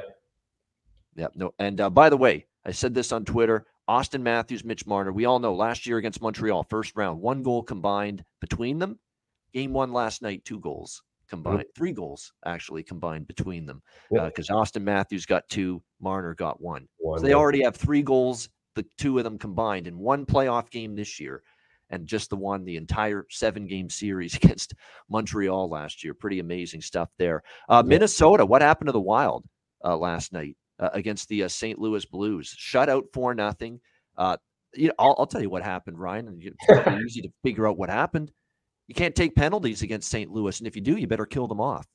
[1.16, 1.28] Yeah.
[1.36, 1.54] No.
[1.58, 3.66] And uh, by the way, I said this on Twitter.
[3.88, 5.14] Auston Matthews, Mitch Marner.
[5.14, 9.00] We all know last year against Montreal, first round, one goal combined between them.
[9.54, 11.78] Game one last night, two goals combined, mm-hmm.
[11.78, 16.88] three goals actually combined between them because uh, Auston Matthews got two, Marner got one.
[16.98, 20.70] one so they already have three goals, the two of them combined in one playoff
[20.70, 21.44] game this year,
[21.90, 24.74] and just the one, the entire seven game series against
[25.10, 26.14] Montreal last year.
[26.14, 27.44] Pretty amazing stuff there.
[27.70, 29.46] Uh, Minnesota, what happened to the Wild
[29.84, 31.80] uh, last night uh, against the uh, St.
[31.80, 32.54] Louis Blues?
[32.58, 33.80] Shut out for nothing.
[34.18, 34.38] Uh,
[34.74, 36.40] you know, I'll, I'll, tell you what happened, Ryan.
[36.42, 38.32] It's easy to figure out what happened.
[38.88, 40.32] You can't take penalties against St.
[40.32, 41.88] Louis, and if you do, you better kill them off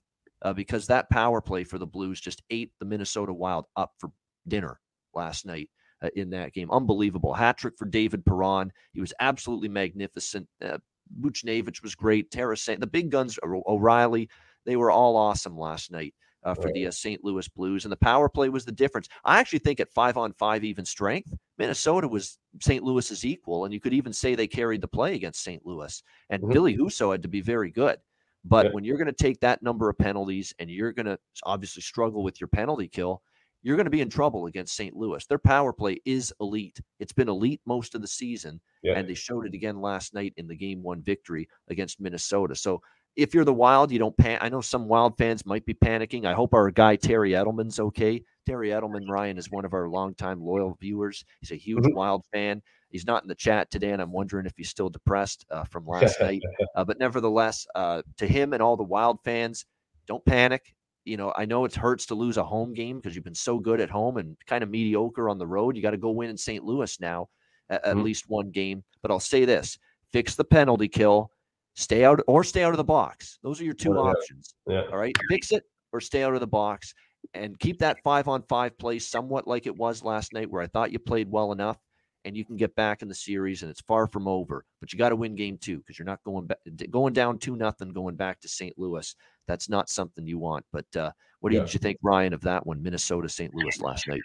[0.43, 4.11] uh, because that power play for the Blues just ate the Minnesota Wild up for
[4.49, 4.81] dinner
[5.15, 5.71] last night
[6.03, 6.71] uh, in that game.
[6.71, 8.73] Unbelievable hat trick for David Perron.
[8.93, 10.49] He was absolutely magnificent.
[10.65, 10.79] Uh,
[11.21, 12.31] Buchnevich was great.
[12.31, 14.29] Tarasenko, the big guns, O'Reilly,
[14.67, 17.23] they were all awesome last night uh, for the uh, St.
[17.23, 19.09] Louis Blues, and the power play was the difference.
[19.25, 22.83] I actually think at five on five even strength, Minnesota was St.
[22.83, 25.65] Louis's equal, and you could even say they carried the play against St.
[25.65, 26.03] Louis.
[26.31, 26.53] And mm-hmm.
[26.53, 27.99] Ville Husso had to be very good.
[28.45, 28.73] But yeah.
[28.73, 32.23] when you're going to take that number of penalties and you're going to obviously struggle
[32.23, 33.23] with your penalty kill,
[33.63, 34.97] you're going to be in trouble against St.
[34.97, 35.25] Louis.
[35.27, 36.81] Their power play is elite.
[36.99, 38.95] It's been elite most of the season, yeah.
[38.95, 42.55] and they showed it again last night in the game one victory against Minnesota.
[42.55, 42.81] So
[43.17, 44.39] if you're the Wild, you don't pan.
[44.41, 46.25] I know some Wild fans might be panicking.
[46.25, 48.23] I hope our guy Terry Edelman's okay.
[48.47, 51.25] Terry Edelman, Ryan, is one of our longtime loyal viewers.
[51.41, 51.97] He's a huge mm-hmm.
[51.97, 52.63] Wild fan.
[52.89, 55.87] He's not in the chat today, and I'm wondering if he's still depressed uh, from
[55.89, 56.43] last night.
[56.75, 59.67] Uh, but nevertheless, uh, to him and all the Wild fans,
[60.07, 60.75] don't panic.
[61.05, 63.59] You know, I know it hurts to lose a home game because you've been so
[63.59, 65.77] good at home and kind of mediocre on the road.
[65.77, 66.63] You got to go win in St.
[66.63, 67.29] Louis now,
[67.69, 67.99] at, mm-hmm.
[67.99, 68.85] at least one game.
[69.03, 69.79] But I'll say this:
[70.13, 71.31] fix the penalty kill
[71.75, 73.39] Stay out or stay out of the box.
[73.43, 74.55] Those are your two options.
[74.67, 74.83] Yeah.
[74.91, 75.15] All right.
[75.29, 76.95] Fix it or stay out of the box
[77.35, 80.67] and keep that five on five play somewhat like it was last night, where I
[80.67, 81.79] thought you played well enough
[82.25, 84.65] and you can get back in the series and it's far from over.
[84.81, 86.59] But you got to win game two because you're not going back,
[86.91, 88.79] going down two nothing, going back to St.
[88.79, 89.15] Louis.
[89.47, 90.65] That's not something you want.
[90.73, 91.61] But uh, what yeah.
[91.61, 93.55] did you think, Ryan, of that one, Minnesota St.
[93.55, 94.21] Louis last night?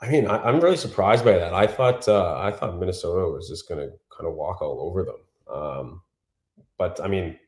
[0.00, 1.54] I mean, I, am really surprised by that.
[1.54, 5.04] I thought uh, I thought Minnesota was just going to kind of walk all over
[5.04, 5.16] them.
[5.50, 6.02] Um,
[6.78, 7.38] but I mean,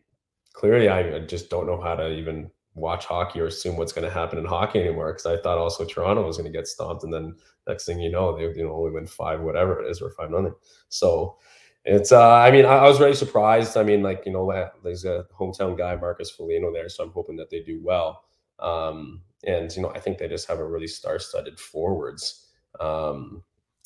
[0.53, 4.14] clearly, I just don't know how to even watch hockey or assume what's going to
[4.14, 7.12] happen in hockey anymore because I thought also Toronto was going to get stomped, and
[7.12, 7.37] then
[7.67, 10.31] next thing you know, they you know only win five, whatever it is, or five
[10.31, 10.55] nothing.
[10.88, 11.37] So
[11.85, 13.77] it's uh, I mean, I, I, was really surprised.
[13.77, 17.37] I mean, like you know, there's a hometown guy, Marcus Foligno, there, so I'm hoping
[17.37, 18.25] that they do well.
[18.59, 22.47] Um, and you know, I think they just have a really star-studded forwards.
[22.81, 23.43] Um,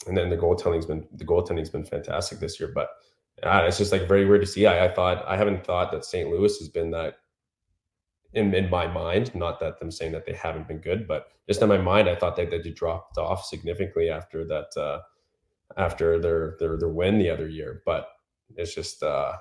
[0.06, 2.88] and then the goaltending's been the goaltending's been fantastic this year, but
[3.42, 4.66] uh, it's just like very weird to see.
[4.66, 6.28] I, I thought I haven't thought that St.
[6.28, 7.14] Louis has been that
[8.34, 11.60] in, in my mind, not that them saying that they haven't been good, but just
[11.60, 15.00] in my mind, I thought that they dropped off significantly after that, uh,
[15.76, 17.82] after their, their, their win the other year.
[17.84, 18.08] But
[18.56, 19.34] it's just, uh,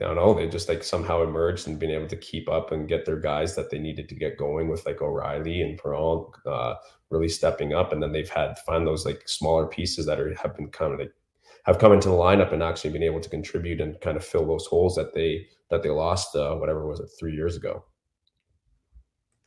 [0.00, 0.34] I don't know.
[0.34, 3.56] They just like somehow emerged and been able to keep up and get their guys
[3.56, 6.74] that they needed to get going with like O'Reilly and Perron, uh,
[7.10, 7.92] really stepping up.
[7.92, 10.92] And then they've had to find those like smaller pieces that are have been kind
[10.92, 11.12] of like
[11.64, 14.46] have come into the lineup and actually been able to contribute and kind of fill
[14.46, 17.84] those holes that they that they lost uh, whatever was it three years ago.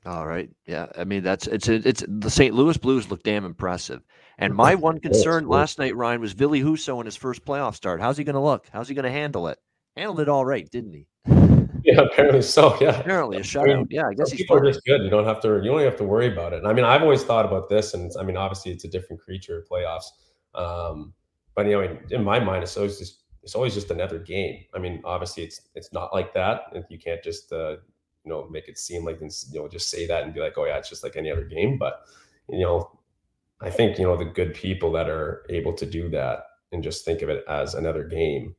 [0.05, 2.53] All right, yeah, I mean that's it's it's the St.
[2.53, 4.01] Louis Blues look damn impressive.
[4.37, 8.01] And my one concern last night, Ryan, was Ville Husso in his first playoff start.
[8.01, 8.67] How's he going to look?
[8.71, 9.59] How's he going to handle it?
[9.95, 11.07] Handled it all right, didn't he?
[11.85, 12.77] Yeah, apparently so.
[12.79, 13.73] Yeah, apparently a shutout.
[13.73, 15.01] I mean, yeah, I guess he's people are just good.
[15.01, 15.59] You don't have to.
[15.61, 16.63] You don't have to worry about it.
[16.65, 19.65] I mean, I've always thought about this, and I mean, obviously, it's a different creature
[19.69, 20.05] playoffs.
[20.55, 21.13] Um,
[21.55, 24.63] but you know, in, in my mind, it's always just it's always just another game.
[24.73, 26.73] I mean, obviously, it's it's not like that.
[26.89, 27.77] You can't just uh,
[28.23, 30.65] you know make it seem like you know just say that and be like, oh
[30.65, 31.77] yeah, it's just like any other game.
[31.77, 32.01] But
[32.49, 32.99] you know,
[33.61, 37.05] I think you know the good people that are able to do that and just
[37.05, 38.55] think of it as another game.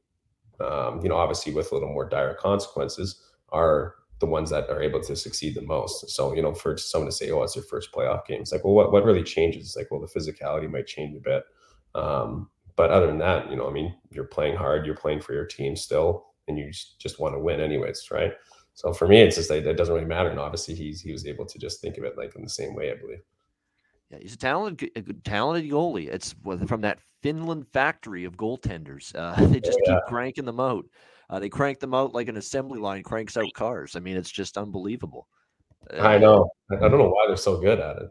[0.61, 4.83] Um, you know, obviously with a little more dire consequences, are the ones that are
[4.83, 6.09] able to succeed the most.
[6.11, 8.64] So, you know, for someone to say, "Oh, it's your first playoff game," it's like,
[8.64, 9.64] well, what what really changes?
[9.64, 11.44] It's like, well, the physicality might change a bit.
[11.94, 15.33] Um, but other than that, you know, I mean, you're playing hard, you're playing for
[15.33, 18.33] your team still, and you just want to win anyways, right?
[18.75, 20.29] So for me, it's just like it doesn't really matter.
[20.29, 22.75] And obviously, he's he was able to just think of it like in the same
[22.75, 23.23] way, I believe.
[24.11, 26.09] Yeah, he's a talented, a good, talented goalie.
[26.09, 26.35] It's
[26.67, 29.15] from that Finland factory of goaltenders.
[29.15, 29.95] Uh, they just yeah.
[29.95, 30.85] keep cranking them out.
[31.31, 33.97] Uh, they crank them out like an assembly line cranks out cars.
[33.97, 35.29] I mean, it's just unbelievable.
[35.99, 36.51] I know.
[36.73, 38.09] I don't know why they're so good at it.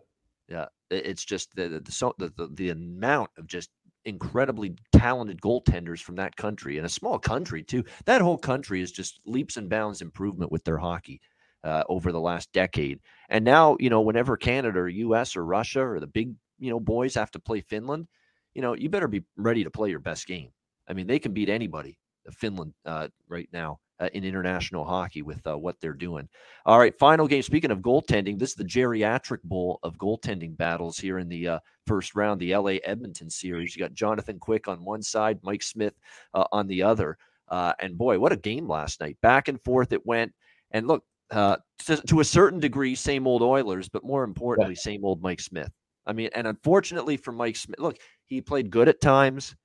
[0.48, 3.70] Yeah, it's just the the, the the, the amount of just
[4.06, 7.84] incredibly talented goaltenders from that country and a small country too.
[8.06, 11.22] That whole country is just leaps and bounds improvement with their hockey
[11.64, 13.00] uh, over the last decade.
[13.30, 16.80] And now, you know, whenever Canada or US or Russia or the big, you know,
[16.80, 18.08] boys have to play Finland,
[18.54, 20.50] you know, you better be ready to play your best game.
[20.88, 25.22] I mean, they can beat anybody, uh, Finland, uh, right now uh, in international hockey
[25.22, 26.28] with uh, what they're doing.
[26.66, 27.42] All right, final game.
[27.42, 31.60] Speaking of goaltending, this is the geriatric bowl of goaltending battles here in the uh,
[31.88, 33.76] first round, the LA Edmonton series.
[33.76, 35.94] You got Jonathan Quick on one side, Mike Smith
[36.34, 37.18] uh, on the other.
[37.48, 39.18] Uh, and boy, what a game last night!
[39.22, 40.34] Back and forth it went.
[40.72, 45.06] And look, uh, to, to, a certain degree, same old Oilers, but more importantly, same
[45.06, 45.72] old Mike Smith.
[46.06, 49.56] I mean, and unfortunately for Mike Smith, look, he played good at times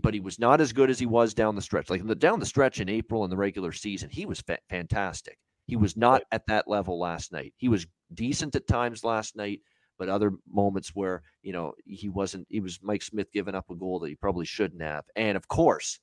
[0.00, 1.90] but he was not as good as he was down the stretch.
[1.90, 5.38] Like the, down the stretch in April in the regular season, he was fa- fantastic.
[5.66, 7.52] He was not at that level last night.
[7.56, 9.60] He was decent at times last night,
[9.98, 12.46] but other moments where you know he wasn't.
[12.50, 15.04] He was Mike Smith giving up a goal that he probably shouldn't have.
[15.14, 16.00] And of course,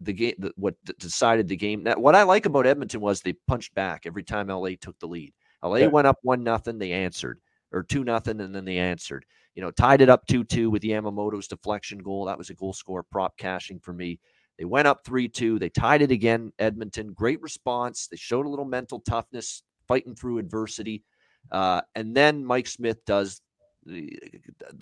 [0.00, 1.82] the game the, what decided the game.
[1.82, 5.08] Now, what I like about Edmonton was they punched back every time LA took the
[5.08, 5.32] lead.
[5.64, 5.86] LA yeah.
[5.86, 7.40] went up one nothing, they answered,
[7.72, 9.24] or two nothing, and then they answered
[9.58, 12.26] you know, tied it up 2 2 with Yamamoto's deflection goal.
[12.26, 14.20] That was a goal score prop cashing for me.
[14.56, 15.58] They went up 3 2.
[15.58, 17.12] They tied it again, Edmonton.
[17.12, 18.06] Great response.
[18.06, 21.02] They showed a little mental toughness, fighting through adversity.
[21.50, 23.40] Uh, and then Mike Smith does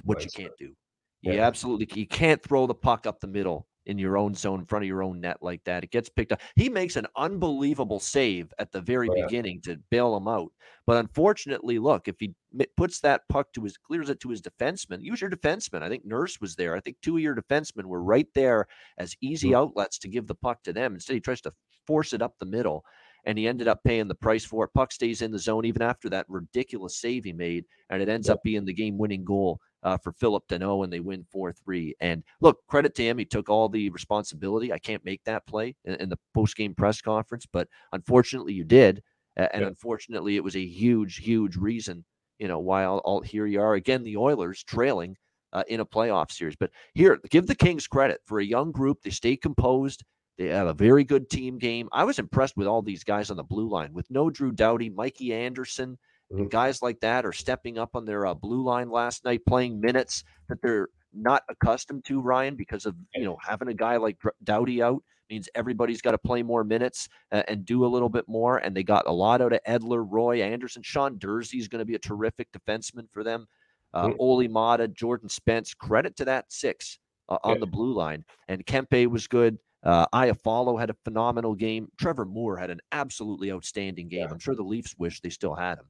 [0.05, 0.75] what you can't do.
[1.23, 1.47] You yeah.
[1.47, 4.85] absolutely you can't throw the puck up the middle in your own zone in front
[4.85, 5.85] of your own net like that.
[5.85, 6.41] It gets picked up.
[6.57, 9.25] He makes an unbelievable save at the very oh, yeah.
[9.25, 10.53] beginning to bail him out.
[10.87, 12.35] But unfortunately, look, if he
[12.77, 15.83] puts that puck to his clears it to his defenseman, use your defenseman.
[15.83, 16.77] I think Nurse was there.
[16.77, 18.67] I think two of your defensemen were right there
[18.99, 19.57] as easy mm-hmm.
[19.57, 20.95] outlets to give the puck to them.
[20.95, 21.53] Instead, he tries to
[21.87, 22.85] force it up the middle.
[23.25, 24.71] And he ended up paying the price for it.
[24.73, 28.29] Puck stays in the zone even after that ridiculous save he made, and it ends
[28.29, 31.95] up being the game-winning goal uh, for Phillip Danault, and they win 4 3.
[32.01, 33.19] And look, credit to him.
[33.19, 34.73] He took all the responsibility.
[34.73, 38.65] I can't make that play in, in the post game press conference, but unfortunately, you
[38.65, 39.01] did.
[39.39, 39.69] Uh, and yeah.
[39.69, 42.05] unfortunately, it was a huge, huge reason,
[42.41, 45.17] you know, why all, all here you are again, the Oilers trailing
[45.53, 46.57] uh, in a playoff series.
[46.57, 49.03] But here, give the Kings credit for a young group.
[49.03, 50.03] They stay composed.
[50.37, 51.89] They have a very good team game.
[51.93, 54.91] I was impressed with all these guys on the blue line with no Drew Doughty,
[54.91, 55.97] Mikey Anderson.
[56.31, 59.81] And guys like that are stepping up on their uh, blue line last night, playing
[59.81, 64.19] minutes that they're not accustomed to, Ryan, because of you know having a guy like
[64.43, 68.25] Doughty out, means everybody's got to play more minutes uh, and do a little bit
[68.29, 68.59] more.
[68.59, 70.83] And they got a lot out of Edler, Roy Anderson.
[70.83, 73.47] Sean Durzi is going to be a terrific defenseman for them.
[73.95, 74.17] Uh, mm-hmm.
[74.19, 75.75] Olli Maatta, Jordan Spence.
[75.75, 77.61] Credit to that six uh, on yeah.
[77.61, 78.25] the blue line.
[78.49, 79.59] And Kempe was good.
[79.85, 81.89] Uh, Iafallo had a phenomenal game.
[81.99, 84.23] Trevor Moore had an absolutely outstanding game.
[84.23, 84.31] Yeah.
[84.31, 85.85] I'm sure the Leafs wish they still had him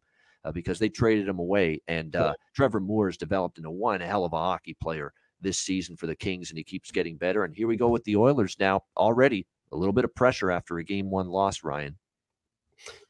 [0.47, 1.83] uh, because they traded him away.
[1.89, 5.97] And uh, Trevor Moore has developed into one hell of a hockey player this season
[5.97, 7.45] for the Kings, and he keeps getting better.
[7.45, 8.83] And here we go with the Oilers now.
[8.97, 11.97] Already a little bit of pressure after a game one loss, Ryan.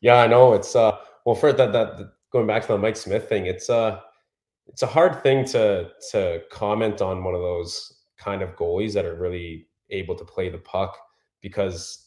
[0.00, 0.54] Yeah, I know.
[0.54, 4.00] It's uh well for that that going back to the Mike Smith thing, it's uh
[4.66, 9.04] it's a hard thing to to comment on one of those kind of goalies that
[9.04, 10.96] are really able to play the puck
[11.42, 12.05] because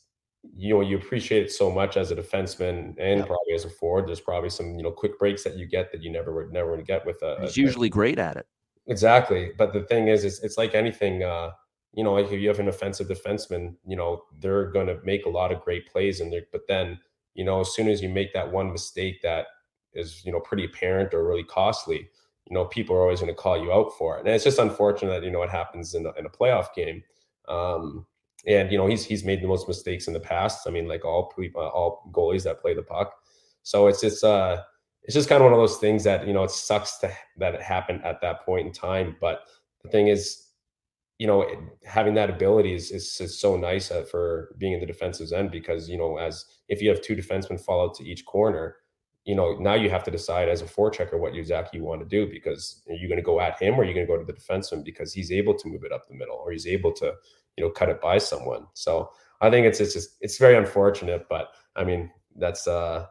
[0.56, 3.25] you know you appreciate it so much as a defenseman and yeah.
[3.25, 4.08] probably as a forward.
[4.08, 6.75] There's probably some you know quick breaks that you get that you never would never
[6.75, 7.38] would get with a.
[7.41, 8.47] He's a, usually great at it.
[8.88, 11.23] Exactly, but the thing is, it's, it's like anything.
[11.23, 11.52] Uh,
[11.93, 15.25] you know, like if you have an offensive defenseman, you know they're going to make
[15.25, 16.99] a lot of great plays, and but then
[17.34, 19.47] you know as soon as you make that one mistake that
[19.93, 22.10] is you know pretty apparent or really costly,
[22.45, 24.60] you know people are always going to call you out for it, and it's just
[24.60, 27.04] unfortunate that you know it happens in a, in a playoff game.
[27.49, 28.06] Um,
[28.47, 30.67] and you know he's he's made the most mistakes in the past.
[30.67, 33.13] I mean, like all uh, all goalies that play the puck.
[33.63, 34.62] So it's it's uh
[35.04, 37.56] it's just kind of one of those things that you know it sucks to that
[37.56, 39.15] it happened at that point in time.
[39.19, 39.41] But
[39.84, 40.47] the thing is,
[41.17, 44.80] you know, it, having that ability is, is, is so nice uh, for being in
[44.80, 48.04] the defensive end because you know as if you have two defensemen fall out to
[48.04, 48.78] each corner,
[49.25, 52.08] you know now you have to decide as a forechecker what exactly you want to
[52.08, 54.17] do because are you going to go at him or are you going to go
[54.17, 56.91] to the defenseman because he's able to move it up the middle or he's able
[56.91, 57.13] to
[57.57, 58.65] you know cut it by someone.
[58.73, 63.05] So I think it's it's just it's very unfortunate, but I mean that's uh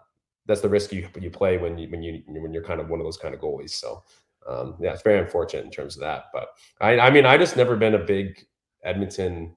[0.46, 3.00] that's the risk you you play when you when you when you're kind of one
[3.00, 3.70] of those kind of goalies.
[3.70, 4.02] So
[4.48, 6.24] um, yeah, it's very unfortunate in terms of that.
[6.32, 6.48] But
[6.80, 8.46] I I mean I just never been a big
[8.82, 9.56] Edmonton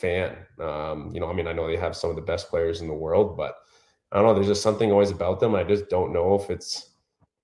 [0.00, 0.36] fan.
[0.60, 2.88] Um, you know, I mean I know they have some of the best players in
[2.88, 3.56] the world, but
[4.12, 4.34] I don't know.
[4.34, 5.54] There's just something always about them.
[5.54, 6.90] I just don't know if it's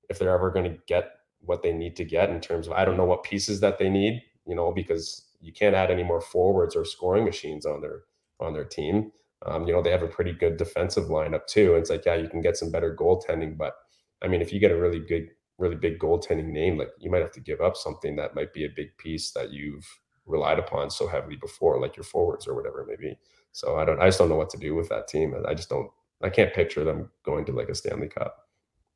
[0.09, 2.85] if they're ever going to get what they need to get in terms of I
[2.85, 4.23] don't know what pieces that they need.
[4.47, 8.03] You know, because you can't add any more forwards or scoring machines on their
[8.41, 9.13] on their team.
[9.47, 11.73] Um, you know, they have a pretty good defensive lineup too.
[11.75, 13.75] And it's like, yeah, you can get some better goaltending, but
[14.23, 15.29] I mean, if you get a really good,
[15.59, 18.65] really big goaltending name, like you might have to give up something that might be
[18.65, 19.87] a big piece that you've
[20.27, 23.19] relied upon so heavily before, like your forwards or whatever it may be.
[23.53, 25.35] So I don't, I just don't know what to do with that team.
[25.47, 25.91] I just don't,
[26.23, 28.44] I can't picture them going to like a Stanley Cup.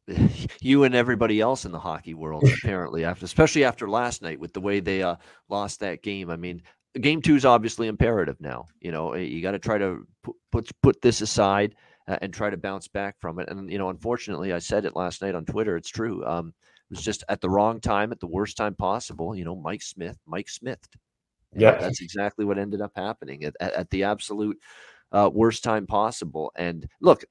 [0.61, 4.53] you and everybody else in the hockey world apparently after especially after last night with
[4.53, 5.17] the way they uh,
[5.49, 6.31] lost that game.
[6.31, 6.63] I mean
[7.01, 10.35] game two is obviously imperative now you know eh, you got to try to put,
[10.51, 11.75] put put this aside
[12.09, 13.49] uh, and try to bounce back from it.
[13.49, 16.97] And you know unfortunately i said it last night on twitter it's true um, it
[16.97, 20.19] was just at the wrong time at the worst time possible you know mike smith
[20.27, 20.81] mike smith.
[21.55, 24.59] Yeah that's exactly what ended up happening at, at, at the absolute
[25.13, 26.53] uh, worst time possible.
[26.57, 27.25] And look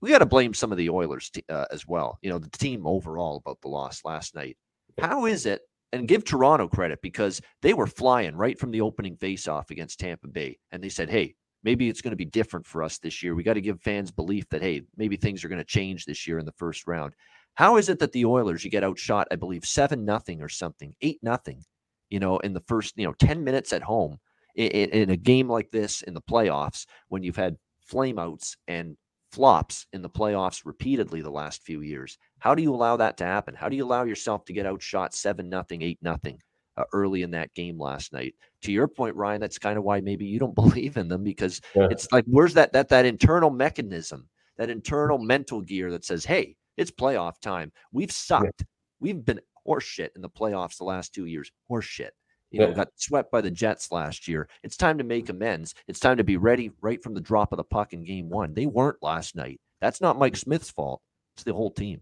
[0.00, 2.18] we got to blame some of the Oilers t- uh, as well.
[2.22, 4.56] You know, the team overall about the loss last night.
[4.98, 5.62] How is it?
[5.92, 10.28] And give Toronto credit because they were flying right from the opening faceoff against Tampa
[10.28, 11.34] Bay, and they said, "Hey,
[11.64, 13.34] maybe it's going to be different for us this year.
[13.34, 16.26] We got to give fans belief that hey, maybe things are going to change this
[16.28, 17.14] year in the first round."
[17.54, 20.94] How is it that the Oilers you get outshot, I believe seven nothing or something,
[21.02, 21.64] eight nothing,
[22.08, 24.18] you know, in the first you know ten minutes at home
[24.54, 27.56] in, in a game like this in the playoffs when you've had
[27.90, 28.96] flameouts and
[29.30, 32.18] flops in the playoffs repeatedly the last few years.
[32.38, 33.54] How do you allow that to happen?
[33.54, 36.38] How do you allow yourself to get outshot 7 nothing, 8 nothing
[36.76, 38.34] uh, early in that game last night?
[38.62, 41.60] To your point, Ryan, that's kind of why maybe you don't believe in them because
[41.74, 41.88] yeah.
[41.90, 46.56] it's like where's that that that internal mechanism, that internal mental gear that says, "Hey,
[46.76, 47.72] it's playoff time.
[47.92, 48.60] We've sucked.
[48.60, 48.66] Yeah.
[49.00, 51.50] We've been horseshit in the playoffs the last 2 years.
[51.70, 52.10] Horseshit
[52.50, 54.48] you know, got swept by the Jets last year.
[54.62, 55.74] It's time to make amends.
[55.86, 58.54] It's time to be ready right from the drop of the puck in game one.
[58.54, 59.60] They weren't last night.
[59.80, 61.00] That's not Mike Smith's fault.
[61.34, 62.00] It's the whole team.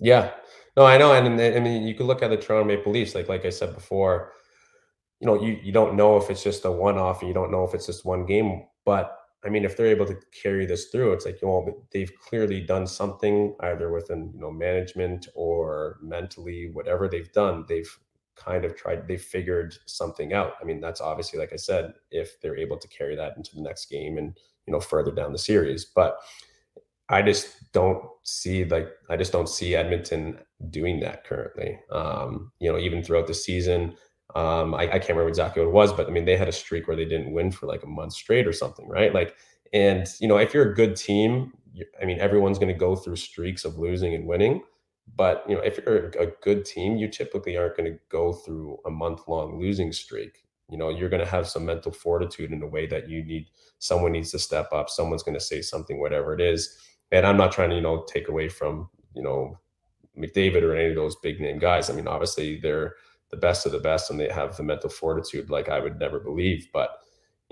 [0.00, 0.30] Yeah.
[0.76, 1.12] No, I know.
[1.12, 3.50] And, and I mean, you could look at the Toronto Maple Leafs, like like I
[3.50, 4.32] said before,
[5.20, 7.50] you know, you, you don't know if it's just a one off and you don't
[7.50, 8.64] know if it's just one game.
[8.84, 12.12] But I mean, if they're able to carry this through, it's like, you know, they've
[12.20, 17.98] clearly done something either within, you know, management or mentally, whatever they've done, they've
[18.38, 20.54] kind of tried they figured something out.
[20.60, 23.62] I mean that's obviously like i said if they're able to carry that into the
[23.62, 25.84] next game and you know further down the series.
[25.84, 26.18] But
[27.10, 30.38] i just don't see like i just don't see edmonton
[30.70, 31.78] doing that currently.
[31.90, 33.96] Um you know even throughout the season
[34.34, 36.52] um I, I can't remember exactly what it was but i mean they had a
[36.52, 39.14] streak where they didn't win for like a month straight or something right?
[39.14, 39.36] Like
[39.72, 41.52] and you know if you're a good team
[42.00, 44.62] i mean everyone's going to go through streaks of losing and winning
[45.16, 48.78] but you know, if you're a good team, you typically aren't going to go through
[48.86, 50.44] a month long losing streak.
[50.70, 53.46] you know, you're going to have some mental fortitude in a way that you need.
[53.78, 54.90] Someone needs to step up.
[54.90, 56.78] Someone's going to say something, whatever it is.
[57.10, 59.58] And I'm not trying to, you know, take away from, you know,
[60.18, 61.88] McDavid or any of those big name guys.
[61.88, 62.96] I mean, obviously they're
[63.30, 66.20] the best of the best and they have the mental fortitude like I would never
[66.20, 66.68] believe.
[66.72, 66.90] But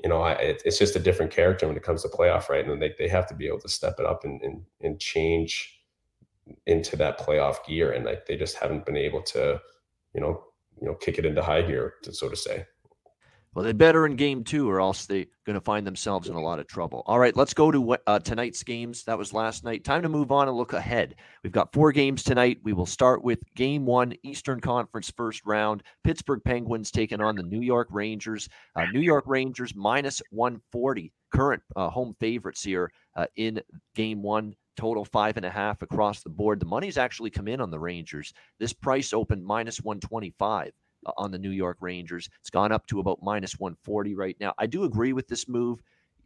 [0.03, 2.67] you know, I, it, it's just a different character when it comes to playoff, right?
[2.69, 5.76] And they, they have to be able to step it up and, and, and change
[6.67, 7.93] into that playoff gear.
[7.93, 9.61] And like, they just haven't been able to,
[10.15, 10.45] you know,
[10.81, 12.65] you know, kick it into high gear, to so to say.
[13.57, 16.41] Well, they better in game two, or else they're going to find themselves in a
[16.41, 17.03] lot of trouble.
[17.07, 19.03] All right, let's go to uh, tonight's games.
[19.05, 19.83] That was last night.
[19.83, 21.15] Time to move on and look ahead.
[21.43, 22.59] We've got four games tonight.
[22.65, 25.83] We will start with game one, Eastern Conference first round.
[26.05, 28.47] Pittsburgh Penguins taking on the New York Rangers.
[28.75, 33.63] Uh, New York Rangers minus 140, current uh, home favorites here uh, in
[33.95, 36.61] game one total five and a half across the board.
[36.61, 38.33] The money's actually come in on the Rangers.
[38.59, 40.73] This price opened minus 125
[41.17, 42.29] on the New York Rangers.
[42.41, 44.55] It's gone up to about minus 140 right now.
[44.59, 45.81] I do agree with this move.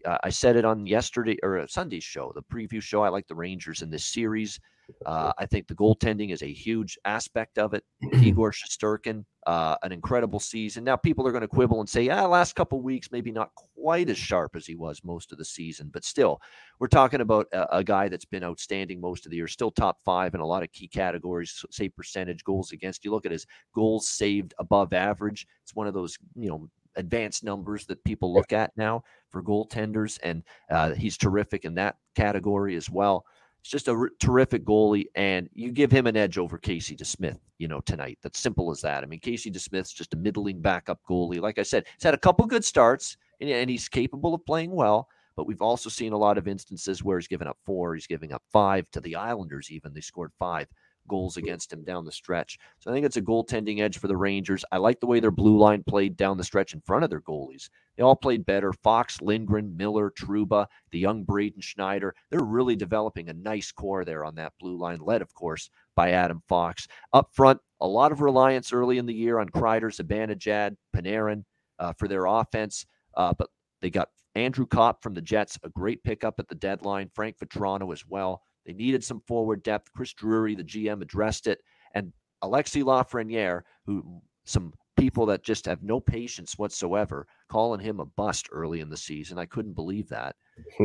[0.05, 3.03] Uh, I said it on yesterday or Sunday's show, the preview show.
[3.03, 4.59] I like the Rangers in this series.
[5.07, 7.85] Uh, I think the goaltending is a huge aspect of it.
[8.23, 10.85] Igor Shesterkin, uh, an incredible season.
[10.85, 14.11] Now, people are going to quibble and say, ah, last couple weeks, maybe not quite
[14.11, 16.41] as sharp as he was most of the season, but still,
[16.79, 19.99] we're talking about a, a, guy that's been outstanding most of the year, still top
[20.05, 23.05] five in a lot of key categories, say percentage, goals against.
[23.05, 25.47] You look at his goals saved above average.
[25.63, 30.19] It's one of those, you know, advanced numbers that people look at now for goaltenders,
[30.23, 33.25] and uh, he's terrific in that category as well.
[33.63, 37.39] He's just a r- terrific goalie, and you give him an edge over Casey DeSmith,
[37.59, 38.19] you know, tonight.
[38.23, 39.03] That's simple as that.
[39.03, 41.41] I mean, Casey DeSmith's just a middling backup goalie.
[41.41, 44.73] Like I said, he's had a couple good starts, and, and he's capable of playing
[44.73, 45.09] well.
[45.37, 48.33] But we've also seen a lot of instances where he's given up four, he's giving
[48.33, 49.71] up five to the Islanders.
[49.71, 50.69] Even they scored five
[51.11, 52.57] goals against him down the stretch.
[52.79, 54.65] So I think it's a goaltending edge for the Rangers.
[54.73, 57.21] I like the way their blue line played down the stretch in front of their
[57.21, 57.69] goalies.
[57.97, 58.73] They all played better.
[58.73, 62.15] Fox, Lindgren, Miller, Trouba, the young Braden Schneider.
[62.31, 66.13] They're really developing a nice core there on that blue line, led, of course, by
[66.13, 66.87] Adam Fox.
[67.13, 71.45] Up front, a lot of reliance early in the year on Kreider, Zibanejad, Panarin
[71.79, 72.87] uh, for their offense.
[73.15, 73.49] Uh, but
[73.83, 77.11] they got Andrew Copp from the Jets, a great pickup at the deadline.
[77.15, 78.43] Frank Vatrano as well.
[78.67, 79.93] They needed some forward depth.
[79.93, 81.61] Chris Drury, the GM, addressed it.
[81.95, 88.05] And Alexi Lafreniere, who some people that just have no patience whatsoever, calling him a
[88.05, 89.39] bust early in the season.
[89.39, 90.37] I couldn't believe that.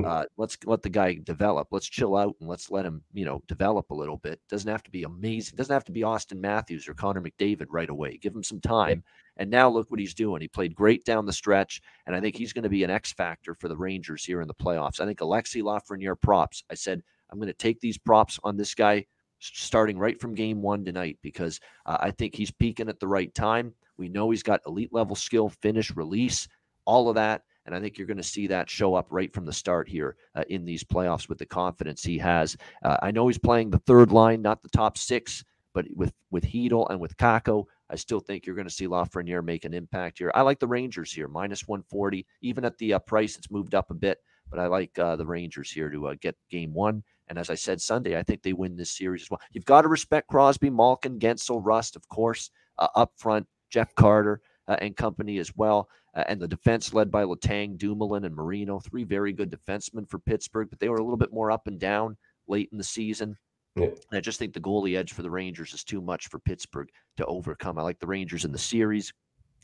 [0.06, 1.68] Uh, let's let the guy develop.
[1.72, 4.40] Let's chill out and let's let him, you know, develop a little bit.
[4.50, 5.58] Doesn't have to be amazing.
[5.58, 8.18] Doesn't have to be Auston Matthews or Connor McDavid right away.
[8.18, 9.04] Give him some time.
[9.38, 10.42] And now look what he's doing.
[10.42, 13.12] He played great down the stretch, and I think he's going to be an X
[13.12, 15.02] factor for the Rangers here in the playoffs.
[15.02, 16.64] I think Alexi Lafreniere props.
[16.72, 19.06] I said I'm going to take these props on this guy
[19.40, 23.34] starting right from game one tonight because uh, I think he's peaking at the right
[23.34, 23.74] time.
[23.98, 26.48] We know he's got elite level skill, finish, release,
[26.86, 27.44] all of that.
[27.66, 30.18] And I think you're going to see that show up right from the start here
[30.36, 32.56] uh, in these playoffs with the confidence he has.
[32.84, 36.46] Uh, I know he's playing the third line, not the top six, but with with
[36.46, 40.20] Chytil and with Kakko, I still think you're going to see Lafreniere make an impact
[40.20, 40.32] here.
[40.34, 42.26] I like the Rangers here, minus 140.
[42.42, 44.20] Even at the uh, price, it's moved up a bit,
[44.50, 47.04] but I like uh, the Rangers here to uh, get game one.
[47.28, 49.42] And as I said Sunday, I think they win this series as well.
[49.52, 54.42] You've got to respect Crosby, Malkin, Guentzel, Rust, of course, uh, up front, Jeff Carter
[54.68, 55.90] uh, and company as well.
[56.16, 60.20] Uh, and the defense led by Letang, Dumoulin, and Marino, three very good defensemen for
[60.20, 62.16] Pittsburgh, but they were a little bit more up and down
[62.48, 63.38] late in the season.
[63.76, 63.90] Yeah.
[64.14, 67.26] I just think the goalie edge for the Rangers is too much for Pittsburgh to
[67.26, 67.78] overcome.
[67.78, 69.12] I like the Rangers in the series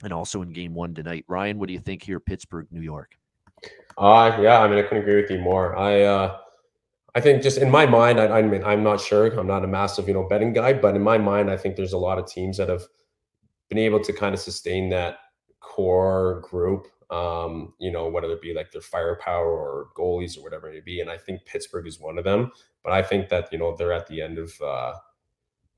[0.04, 1.24] and also in game one tonight.
[1.28, 3.16] Ryan, what do you think here, Pittsburgh, New York?
[3.98, 5.78] Uh yeah, I mean I couldn't agree with you more.
[5.78, 6.38] I uh
[7.14, 9.28] I think just in my mind, I, I mean, I'm not sure.
[9.28, 11.94] I'm not a massive, you know, betting guy, but in my mind, I think there's
[11.94, 12.84] a lot of teams that have
[13.70, 15.18] been able to kind of sustain that
[15.60, 16.88] core group.
[17.10, 20.80] Um, you know, whether it be like their firepower or goalies or whatever it may
[20.80, 21.02] be.
[21.02, 22.54] And I think Pittsburgh is one of them.
[22.84, 24.94] But I think that you know they're at the end of uh,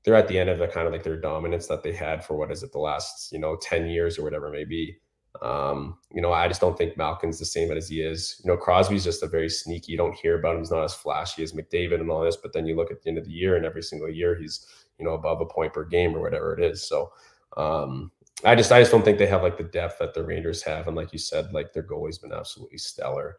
[0.04, 2.36] they're at the end of the kind of like their dominance that they had for
[2.36, 4.96] what is it the last you know ten years or whatever it may be.
[5.42, 8.40] Um, you know, I just don't think Malkin's the same as he is.
[8.44, 9.92] You know, Crosby's just a very sneaky.
[9.92, 10.60] You don't hear about him.
[10.60, 12.36] He's not as flashy as McDavid and all this.
[12.36, 14.66] But then you look at the end of the year, and every single year he's
[14.98, 16.86] you know above a point per game or whatever it is.
[16.86, 17.12] So
[17.56, 18.12] um,
[18.44, 20.86] I just I just don't think they have like the depth that the Rangers have.
[20.86, 23.38] And like you said, like their goalie's been absolutely stellar.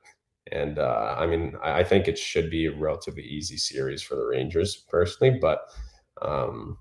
[0.51, 4.15] And uh, I mean, I, I think it should be a relatively easy series for
[4.15, 5.61] the Rangers personally, but
[6.21, 6.77] um,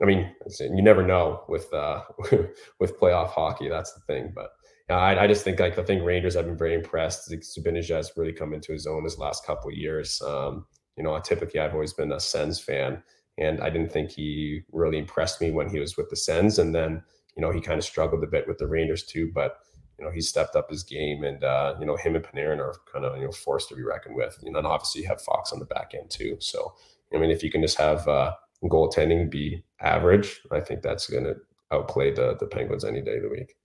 [0.00, 2.02] I mean, you never know with uh,
[2.78, 3.68] with playoff hockey.
[3.68, 4.32] That's the thing.
[4.34, 4.50] But
[4.94, 7.30] I, I, just think like the thing Rangers have been very impressed.
[7.30, 10.22] Has really come into his own his last couple years.
[10.22, 10.66] Um,
[10.96, 13.02] you know, typically I've always been a Sens fan,
[13.36, 16.74] and I didn't think he really impressed me when he was with the Sens, and
[16.74, 17.02] then
[17.36, 19.30] you know he kind of struggled a bit with the Rangers too.
[19.34, 19.58] But
[19.98, 22.74] you know, he stepped up his game, and uh, you know, him and Panarin are
[22.90, 24.38] kind of you know forced to be reckoned with.
[24.42, 26.36] You know, and obviously you have Fox on the back end too.
[26.40, 26.74] So,
[27.14, 28.32] I mean, if you can just have uh,
[28.64, 31.34] goaltending be average, I think that's going to
[31.72, 33.57] outplay the the Penguins any day of the week.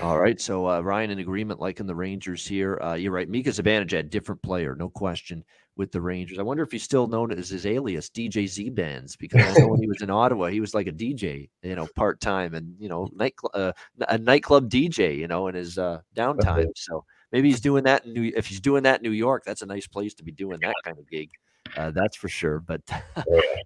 [0.00, 0.40] All right.
[0.40, 2.78] So uh, Ryan in agreement, liking the Rangers here.
[2.80, 3.28] Uh, you're right.
[3.28, 5.44] Mika Zibanejad, different player, no question,
[5.76, 6.38] with the Rangers.
[6.38, 9.68] I wonder if he's still known as his alias, DJ Z Bands, because I know
[9.68, 12.76] when he was in Ottawa, he was like a DJ, you know, part time and
[12.78, 13.72] you know, night uh,
[14.08, 16.66] a nightclub DJ, you know, in his uh, downtime.
[16.76, 18.32] So maybe he's doing that in New.
[18.36, 20.74] If he's doing that in New York, that's a nice place to be doing that
[20.84, 21.30] kind of gig.
[21.76, 22.60] Uh, that's for sure.
[22.60, 22.82] But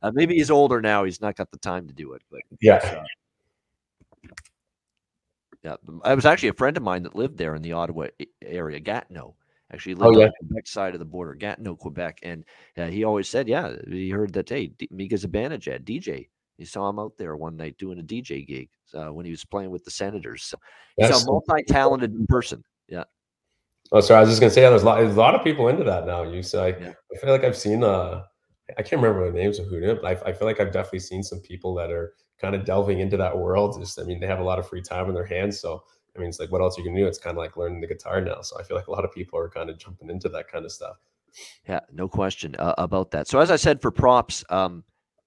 [0.02, 1.04] uh, maybe he's older now.
[1.04, 2.22] He's not got the time to do it.
[2.30, 3.04] But yeah.
[5.62, 8.06] Yeah, I was actually a friend of mine that lived there in the Ottawa
[8.42, 9.36] area, Gatineau.
[9.72, 10.26] Actually, lived oh, yeah.
[10.26, 12.44] on the Quebec side of the border, Gatineau, Quebec, and
[12.76, 14.48] uh, he always said, "Yeah, he heard that.
[14.48, 16.28] Hey, D- Mika Zibanejad, DJ.
[16.56, 19.44] He saw him out there one night doing a DJ gig uh, when he was
[19.44, 20.44] playing with the Senators.
[20.44, 20.58] So
[20.96, 22.62] he's a multi-talented person.
[22.88, 23.04] Yeah.
[23.92, 24.18] Oh, sorry.
[24.18, 25.84] I was just gonna say, yeah, there's a lot, there's a lot of people into
[25.84, 26.22] that now.
[26.22, 26.92] You say, yeah.
[27.14, 27.84] I feel like I've seen.
[27.84, 28.24] Uh,
[28.78, 31.00] I can't remember the names of who did, but I, I feel like I've definitely
[31.00, 33.78] seen some people that are kind of delving into that world.
[33.80, 35.60] Just, I mean, they have a lot of free time on their hands.
[35.60, 35.82] So,
[36.16, 37.06] I mean, it's like, what else are you can do?
[37.06, 38.40] It's kind of like learning the guitar now.
[38.42, 40.64] So I feel like a lot of people are kind of jumping into that kind
[40.64, 40.96] of stuff.
[41.68, 43.28] Yeah, no question uh, about that.
[43.28, 44.84] So as I said, for props, um,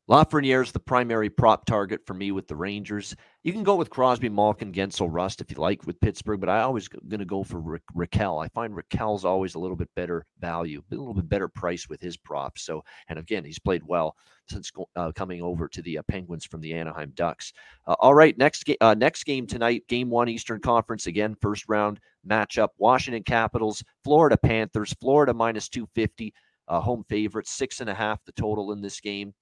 [0.10, 3.16] Lafreniere is the primary prop target for me with the Rangers.
[3.44, 6.62] You can go with Crosby, Malkin, Guentzel, Rust if you like with Pittsburgh, but I
[6.62, 8.44] always going to go for Ra- Rakell.
[8.44, 12.02] I find Rakell's always a little bit better value, a little bit better price with
[12.02, 12.64] his props.
[12.64, 14.18] So, and again, he's played well
[14.50, 17.54] since uh, coming over to the uh, Penguins from the Anaheim Ducks.
[17.88, 21.64] Uh, all right, next game, uh, next game tonight, Game One, Eastern Conference again, first
[21.70, 24.94] round matchup: Washington Capitals, Florida Panthers.
[25.00, 26.34] Florida minus two fifty,
[26.68, 29.34] uh, home favorite, six and a half the total in this game.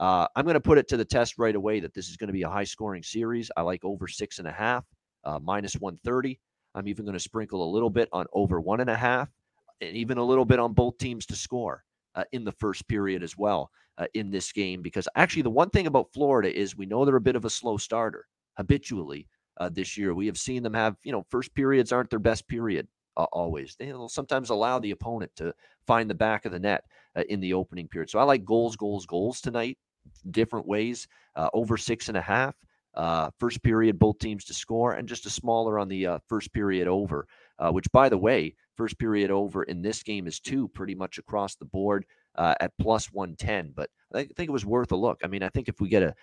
[0.00, 2.28] Uh, I'm going to put it to the test right away that this is going
[2.28, 3.50] to be a high scoring series.
[3.54, 4.86] I like over six and a half,
[5.24, 6.40] uh, minus 130.
[6.74, 9.28] I'm even going to sprinkle a little bit on over one and a half,
[9.82, 11.84] and even a little bit on both teams to score
[12.14, 14.80] uh, in the first period as well uh, in this game.
[14.80, 17.50] Because actually, the one thing about Florida is we know they're a bit of a
[17.50, 18.26] slow starter
[18.56, 19.28] habitually
[19.58, 20.14] uh, this year.
[20.14, 22.88] We have seen them have, you know, first periods aren't their best period
[23.18, 23.76] uh, always.
[23.78, 25.52] They will sometimes allow the opponent to
[25.86, 26.84] find the back of the net
[27.16, 28.08] uh, in the opening period.
[28.08, 29.76] So I like goals, goals, goals tonight
[30.30, 31.08] different ways.
[31.36, 32.54] Uh, over six and a half.
[32.94, 36.52] Uh, first period, both teams to score, and just a smaller on the uh, first
[36.52, 37.26] period over,
[37.58, 41.18] uh, which, by the way, first period over in this game is two pretty much
[41.18, 42.04] across the board
[42.34, 43.72] uh, at plus 110.
[43.76, 45.20] But I think it was worth a look.
[45.22, 46.14] I mean, I think if we get a,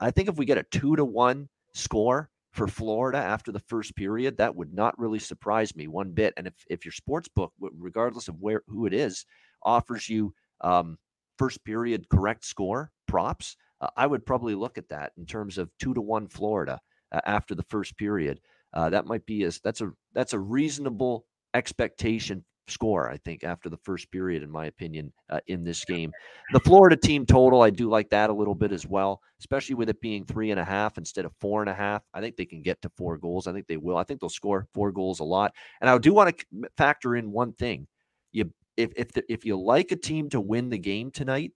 [0.00, 3.94] I think if we get a two to one score for Florida after the first
[3.94, 6.34] period, that would not really surprise me one bit.
[6.36, 9.26] And if if your sports book, regardless of where who it is,
[9.62, 10.98] offers you um,
[11.38, 15.70] first period correct score props, uh, I would probably look at that in terms of
[15.78, 16.80] two to one Florida
[17.12, 18.40] uh, after the first period.
[18.72, 23.10] Uh, that might be as that's a that's a reasonable expectation score.
[23.10, 26.12] I think after the first period, in my opinion, uh, in this game,
[26.52, 29.88] the Florida team total, I do like that a little bit as well, especially with
[29.88, 32.02] it being three and a half instead of four and a half.
[32.12, 33.46] I think they can get to four goals.
[33.46, 33.96] I think they will.
[33.96, 35.54] I think they'll score four goals a lot.
[35.80, 37.86] And I do want to factor in one thing:
[38.32, 41.52] you if if the, if you like a team to win the game tonight,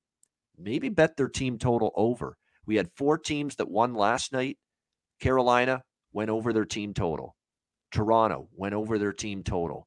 [0.63, 2.37] maybe bet their team total over.
[2.67, 4.59] We had four teams that won last night.
[5.21, 5.83] Carolina
[6.13, 7.37] went over their team total.
[7.91, 9.87] Toronto went over their team total.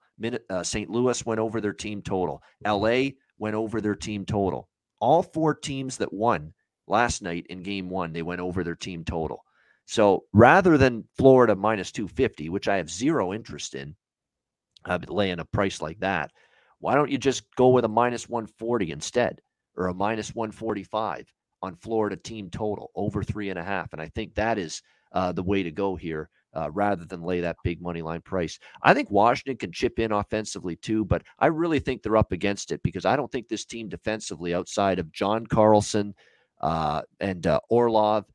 [0.49, 0.89] Uh, St.
[0.89, 2.41] Louis went over their team total.
[2.65, 4.67] LA went over their team total.
[4.99, 6.53] All four teams that won
[6.87, 9.43] last night in game one, they went over their team total.
[9.85, 13.95] So rather than Florida minus 250, which I have zero interest in,
[14.85, 16.31] uh, laying a price like that,
[16.79, 19.41] why don't you just go with a minus 140 instead
[19.75, 23.93] or a minus 145 on Florida team total over three and a half?
[23.93, 27.41] And I think that is uh, the way to go here uh, rather than lay
[27.41, 28.59] that big money line price.
[28.81, 32.71] I think Washington can chip in offensively too, but I really think they're up against
[32.71, 36.13] it because I don't think this team defensively, outside of John Carlson
[36.61, 38.25] uh, and uh, Orlov,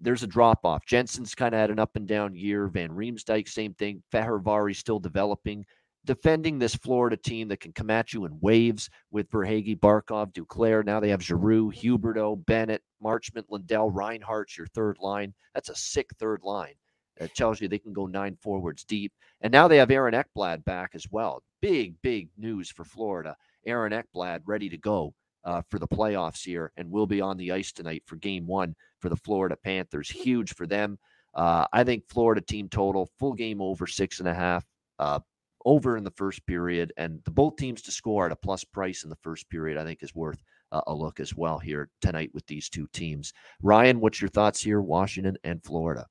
[0.00, 0.86] there's a drop off.
[0.86, 2.68] Jensen's kind of had an up and down year.
[2.68, 4.02] Van Riemsdyk, same thing.
[4.12, 5.64] Fehervary still developing
[6.08, 10.82] defending this Florida team that can come at you in waves with Verhaeghe, Barkov, Duclair.
[10.82, 15.34] Now they have Giroux, Huberdeau, Bennett, Marchment, Lindell, Reinhart's your third line.
[15.52, 16.72] That's a sick third line.
[17.18, 19.12] It tells you they can go nine forwards deep.
[19.42, 21.42] And now they have Aaron Ekblad back as well.
[21.60, 23.36] Big, big news for Florida.
[23.66, 25.12] Aaron Ekblad ready to go
[25.44, 28.74] uh, for the playoffs here and will be on the ice tonight for game one
[28.98, 30.08] for the Florida Panthers.
[30.08, 30.98] Huge for them.
[31.34, 34.64] Uh, I think Florida team total, full game over six and a half.
[34.98, 35.20] Uh,
[35.68, 39.04] over in the first period, and the both teams to score at a plus price
[39.04, 40.42] in the first period, I think, is worth
[40.72, 43.34] uh, a look as well here tonight with these two teams.
[43.62, 46.06] Ryan, what's your thoughts here, Washington and Florida?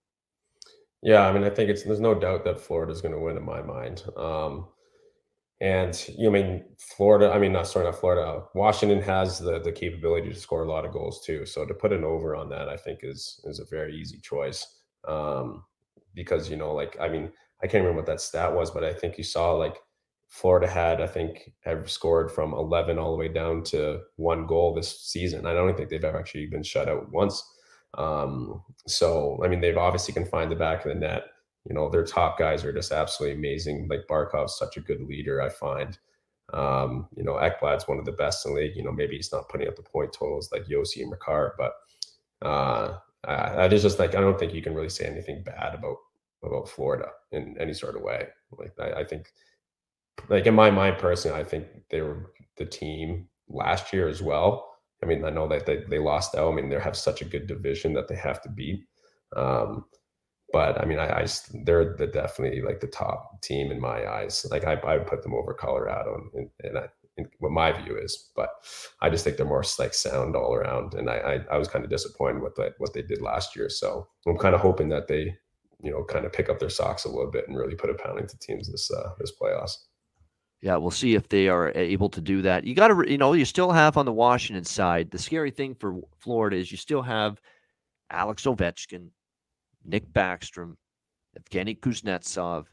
[1.01, 3.43] Yeah, I mean, I think it's there's no doubt that Florida's going to win in
[3.43, 4.03] my mind.
[4.15, 4.67] Um,
[5.59, 8.43] and you know, I mean, Florida, I mean, not sorry, not Florida.
[8.53, 11.47] Washington has the the capability to score a lot of goals too.
[11.47, 14.65] So to put an over on that, I think is is a very easy choice.
[15.07, 15.63] Um,
[16.13, 17.31] because you know, like I mean,
[17.61, 19.77] I can't remember what that stat was, but I think you saw like
[20.29, 24.73] Florida had, I think, have scored from 11 all the way down to one goal
[24.73, 25.45] this season.
[25.45, 27.41] I don't think they've ever actually been shut out once.
[27.97, 31.23] Um, so, I mean, they've obviously can find the back of the net.
[31.67, 33.87] You know, their top guys are just absolutely amazing.
[33.89, 35.97] Like Barkov's such a good leader, I find.
[36.53, 38.75] Um, you know, Ekblad's one of the best in the league.
[38.75, 41.73] You know, maybe he's not putting up the point totals like Josi and Makar, but
[42.41, 45.97] uh, I, I just like I don't think you can really say anything bad about
[46.43, 48.27] about Florida in any sort of way.
[48.51, 49.31] Like I, I think,
[50.29, 54.73] like in my mind personally, I think they were the team last year as well.
[55.03, 56.51] I mean, I know that they, they lost out.
[56.51, 58.83] I mean, they have such a good division that they have to beat.
[59.35, 59.85] Um,
[60.53, 61.27] but I mean, I, I
[61.65, 64.45] they're the definitely like the top team in my eyes.
[64.49, 66.87] Like I, I would put them over Colorado, and, and I,
[67.39, 68.31] what my view is.
[68.35, 68.49] But
[69.01, 71.83] I just think they're more like sound all around, and I I, I was kind
[71.83, 73.69] of disappointed with that, what they did last year.
[73.69, 75.35] So I'm kind of hoping that they
[75.81, 77.93] you know kind of pick up their socks a little bit and really put a
[77.93, 79.77] pounding to teams this uh, this playoffs.
[80.61, 82.63] Yeah, we'll see if they are able to do that.
[82.63, 85.11] You got to, you know, you still have on the Washington side.
[85.11, 87.39] The scary thing for Florida is you still have
[88.09, 89.09] Alex Ovechkin,
[89.85, 90.75] Nick Backstrom,
[91.39, 92.65] Evgeny Kuznetsov,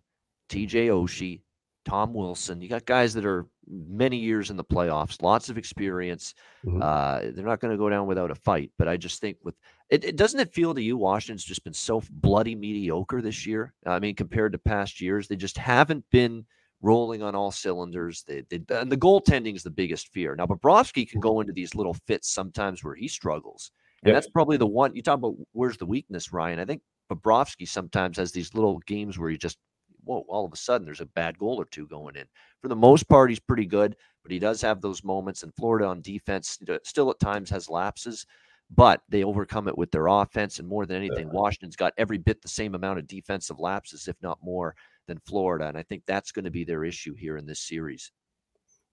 [0.49, 1.43] TJ Oshie,
[1.85, 2.63] Tom Wilson.
[2.63, 6.35] You got guys that are many years in the playoffs, lots of experience.
[6.65, 6.81] Mm-hmm.
[6.81, 8.71] Uh, they're not going to go down without a fight.
[8.79, 9.57] But I just think with
[9.91, 13.75] it, it, doesn't it feel to you Washington's just been so bloody mediocre this year.
[13.87, 16.47] I mean, compared to past years, they just haven't been
[16.81, 18.25] rolling on all cylinders.
[18.27, 20.35] They, they and the goaltending is the biggest fear.
[20.37, 21.29] Now, Bobrovsky can mm-hmm.
[21.29, 23.71] go into these little fits sometimes where he struggles,
[24.03, 24.17] and yep.
[24.17, 25.37] that's probably the one you talk about.
[25.53, 26.61] Where's the weakness, Ryan?
[26.61, 26.83] I think
[27.13, 29.59] Bobrovsky sometimes has these little games where he just
[30.05, 32.27] whoa, all of a sudden there's a bad goal or two going in.
[32.63, 35.43] For the most part, he's pretty good, but he does have those moments.
[35.43, 38.27] And Florida on defense still at times has lapses,
[38.71, 40.59] but they overcome it with their offense.
[40.59, 44.17] And more than anything, Washington's got every bit the same amount of defensive lapses, if
[44.23, 44.75] not more,
[45.07, 45.67] than Florida.
[45.67, 48.11] And I think that's going to be their issue here in this series.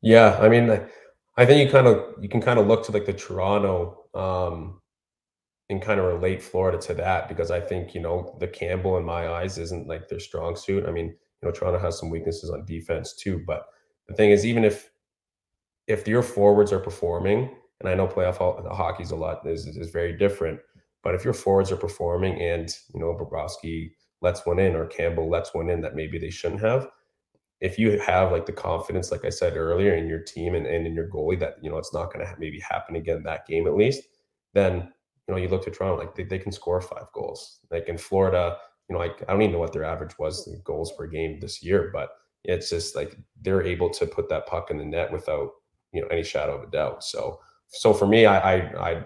[0.01, 0.69] Yeah, I mean,
[1.37, 4.81] I think you kind of you can kind of look to like the Toronto um,
[5.69, 9.05] and kind of relate Florida to that because I think, you know, the Campbell in
[9.05, 10.85] my eyes isn't like their strong suit.
[10.85, 13.65] I mean, you know, Toronto has some weaknesses on defense too, but
[14.07, 14.89] the thing is even if
[15.87, 18.37] if your forwards are performing, and I know playoff
[18.71, 20.59] hockey's a lot is is very different,
[21.03, 25.29] but if your forwards are performing and, you know, Bobrovsky lets one in or Campbell
[25.29, 26.87] lets one in that maybe they shouldn't have,
[27.59, 30.85] if you have like the confidence, like I said earlier, in your team and, and
[30.85, 33.67] in your goalie that, you know, it's not going to maybe happen again that game
[33.67, 34.03] at least,
[34.53, 34.91] then
[35.27, 37.59] you know, you look to Toronto, like they, they can score five goals.
[37.71, 38.57] Like in Florida,
[38.89, 41.39] you know, like I don't even know what their average was in goals per game
[41.39, 42.09] this year, but
[42.43, 45.51] it's just like they're able to put that puck in the net without,
[45.93, 47.03] you know, any shadow of a doubt.
[47.03, 47.39] So,
[47.71, 49.03] so for me, I, I, I,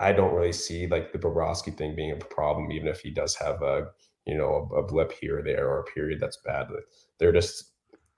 [0.00, 3.34] I don't really see like the Bobrovsky thing being a problem, even if he does
[3.36, 3.88] have a,
[4.26, 6.68] you know, a, a blip here or there or a period that's bad.
[7.18, 7.72] They're just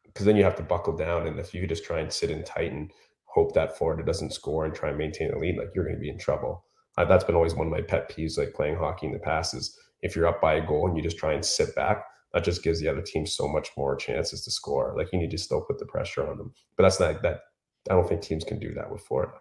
[0.05, 2.45] because then you have to buckle down, and if you just try and sit in
[2.45, 2.93] tight and
[3.25, 6.01] hope that Florida doesn't score and try and maintain a lead, like you're going to
[6.01, 6.65] be in trouble.
[6.99, 9.55] Uh, that's been always one of my pet peeves, like playing hockey in the past,
[9.55, 12.45] is if you're up by a goal and you just try and sit back, that
[12.45, 14.95] just gives the other team so much more chances to score.
[14.97, 16.53] Like you need to still put the pressure on them.
[16.77, 17.41] But that's not that.
[17.91, 19.35] I don't think teams can do that with Florida.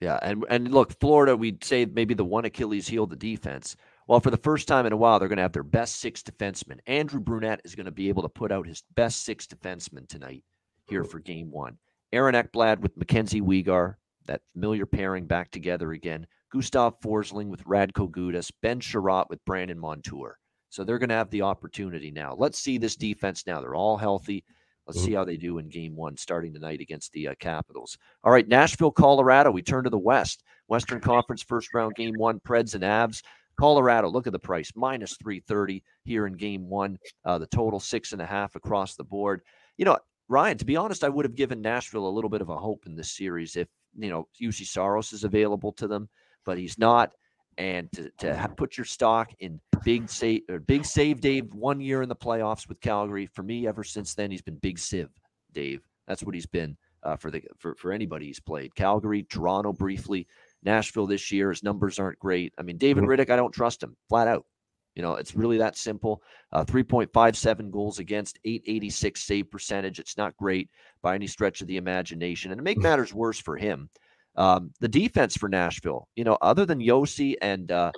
[0.00, 3.76] Yeah, and and look, Florida, we'd say maybe the one Achilles heel, the defense.
[4.06, 6.22] Well, for the first time in a while, they're going to have their best six
[6.22, 6.78] defensemen.
[6.86, 10.44] Andrew Brunette is going to be able to put out his best six defensemen tonight
[10.88, 11.76] here for Game One.
[12.12, 16.26] Aaron Ekblad with Mackenzie Weegar, that familiar pairing back together again.
[16.50, 20.38] Gustav Forsling with Radko Gudas, Ben Chiarot with Brandon Montour.
[20.70, 22.34] So they're going to have the opportunity now.
[22.34, 23.60] Let's see this defense now.
[23.60, 24.44] They're all healthy.
[24.88, 25.06] Let's mm-hmm.
[25.06, 27.98] see how they do in game one starting tonight against the uh, Capitals.
[28.24, 29.50] All right, Nashville, Colorado.
[29.50, 30.42] We turn to the West.
[30.66, 33.22] Western Conference first round game one, Preds and Avs.
[33.60, 36.98] Colorado, look at the price, minus 330 here in game one.
[37.24, 39.42] Uh, the total six and a half across the board.
[39.76, 42.48] You know, Ryan, to be honest, I would have given Nashville a little bit of
[42.48, 43.68] a hope in this series if,
[43.98, 46.08] you know, Juuse Saros is available to them
[46.48, 47.12] but he's not.
[47.58, 52.02] And to, to put your stock in big save, or big save Dave one year
[52.02, 53.26] in the playoffs with Calgary.
[53.26, 55.10] For me, ever since then, he's been big sieve
[55.52, 55.82] Dave.
[56.06, 58.74] That's what he's been uh, for the for, for anybody he's played.
[58.74, 60.26] Calgary, Toronto, briefly,
[60.62, 61.50] Nashville this year.
[61.50, 62.52] His numbers aren't great.
[62.58, 63.32] I mean, David mm-hmm.
[63.32, 64.46] I don't trust him flat out.
[64.94, 66.22] You know, it's really that simple.
[66.52, 70.00] Uh, 3.57 goals against, 886 save percentage.
[70.00, 70.70] It's not great
[71.02, 72.50] by any stretch of the imagination.
[72.50, 72.82] And to make mm.
[72.82, 73.90] matters worse for him,
[74.38, 77.90] um, the defense for Nashville, you know, other than Josi and uh,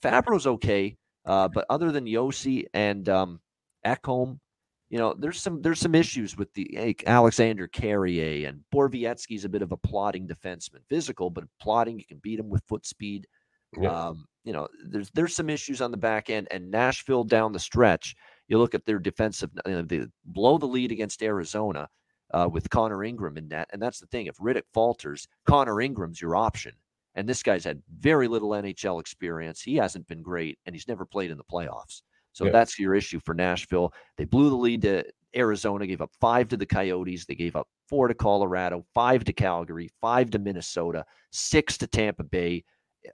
[0.00, 0.96] Fabbro's okay.
[1.26, 3.40] Uh, but other than Josi and um,
[3.84, 4.38] Ekholm,
[4.88, 9.48] you know, there's some there's some issues with the hey, Alexander Carrier and Borowiecki's a
[9.48, 11.98] bit of a plotting defenseman, physical but plotting.
[11.98, 13.26] You can beat him with foot speed.
[13.76, 14.08] Yeah.
[14.08, 17.58] Um, you know, there's there's some issues on the back end, and Nashville down the
[17.58, 18.14] stretch.
[18.46, 21.88] You look at their defensive, you know, they blow the lead against Arizona
[22.32, 24.26] uh, with Connor Ingram in that, and that's the thing.
[24.26, 26.72] If Rittich falters, Connor Ingram's your option,
[27.14, 29.60] and this guy's had very little NHL experience.
[29.62, 32.02] He hasn't been great, and he's never played in the playoffs.
[32.32, 32.50] So yeah.
[32.50, 33.92] that's your issue for Nashville.
[34.16, 35.04] They blew the lead to
[35.36, 37.24] Arizona, gave up five to the Coyotes.
[37.26, 42.24] They gave up four to Colorado, five to Calgary, five to Minnesota, six to Tampa
[42.24, 42.64] Bay.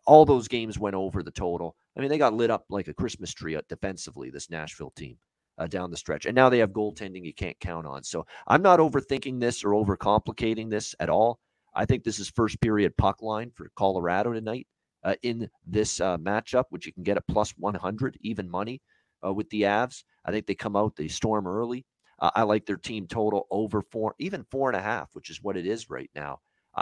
[0.06, 1.76] All those games went over the total.
[1.96, 5.18] I mean, they got lit up like a Christmas tree defensively, this Nashville team.
[5.60, 6.24] Uh, down the stretch.
[6.24, 8.02] And now they have goaltending you can't count on.
[8.02, 11.38] So I'm not overthinking this or overcomplicating this at all.
[11.74, 14.66] I think this is first period puck line for Colorado tonight
[15.04, 18.80] uh, in this uh, matchup, which you can get at plus 100, even money
[19.22, 20.02] uh, with the Avs.
[20.24, 21.84] I think they come out, they storm early.
[22.18, 25.42] Uh, I like their team total over four, even four and a half, which is
[25.42, 26.38] what it is right now.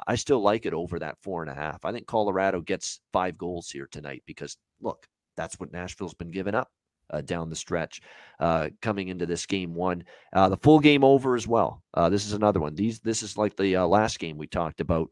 [0.06, 1.84] I still like it over that four and a half.
[1.84, 6.54] I think Colorado gets five goals here tonight because, look, that's what Nashville's been giving
[6.54, 6.68] up
[7.10, 8.00] uh, down the stretch
[8.40, 10.04] uh, coming into this game one.
[10.32, 11.82] Uh, the full game over as well.
[11.94, 12.74] Uh, this is another one.
[12.74, 15.10] These This is like the uh, last game we talked about,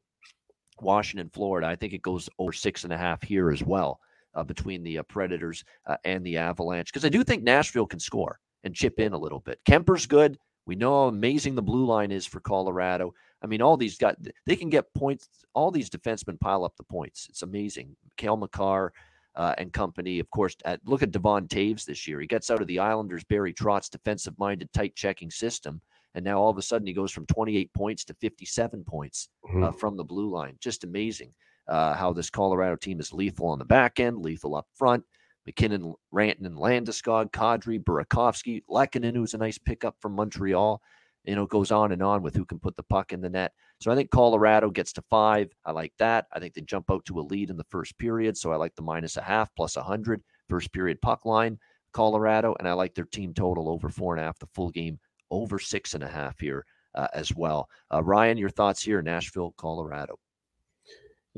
[0.81, 1.67] Washington, Florida.
[1.67, 4.01] I think it goes over six and a half here as well
[4.35, 5.65] uh, between the Predators
[6.05, 9.41] and the Avalanche because I do think Nashville can score and chip in a little
[9.41, 9.61] bit.
[9.67, 10.39] Kuemper's good.
[10.67, 13.15] We know how amazing the blue line is for Colorado.
[13.41, 14.17] I mean, all these got
[14.47, 15.29] they can get points.
[15.55, 17.27] All these defensemen pile up the points.
[17.31, 17.97] It's amazing.
[18.17, 18.93] Cale Makar
[19.37, 20.57] uh, and company, of course.
[20.65, 22.21] At, look at Devon Toews this year.
[22.21, 25.81] He gets out of the Islanders' Barry Trotz defensive-minded, tight checking system,
[26.15, 29.65] and now all of a sudden he goes from 28 points to 57 points mm-hmm.
[29.65, 30.57] uh, from the blue line.
[30.61, 31.33] Just amazing
[31.69, 35.05] uh, how this Colorado team is lethal on the back end, lethal up front.
[35.47, 40.83] MacKinnon, Rantanen, Landeskog, Kadri, Burakovsky, Lehkonen, who's a nice pickup from Montreal.
[41.25, 43.53] You know, goes on and on with who can put the puck in the net.
[43.79, 45.53] So I think Colorado gets to five.
[45.65, 46.27] I like that.
[46.33, 48.37] I think they jump out to a lead in the first period.
[48.37, 51.59] So I like the minus a half plus a hundred first period puck line,
[51.93, 52.55] Colorado.
[52.59, 54.99] And I like their team total over four and a half, the full game
[55.31, 56.65] over six and a half here
[56.95, 57.69] uh, as well.
[57.93, 60.19] Uh, Ryan, your thoughts here, Nashville, Colorado.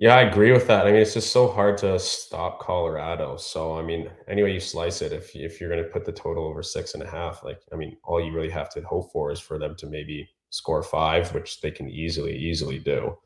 [0.01, 0.87] Yeah, I agree with that.
[0.87, 3.37] I mean, it's just so hard to stop Colorado.
[3.37, 6.45] So, I mean, anyway you slice it, if if you're going to put the total
[6.45, 9.33] over six and a half, like, I mean, all you really have to hope for
[9.33, 13.17] is for them to maybe score five, which they can easily, easily do.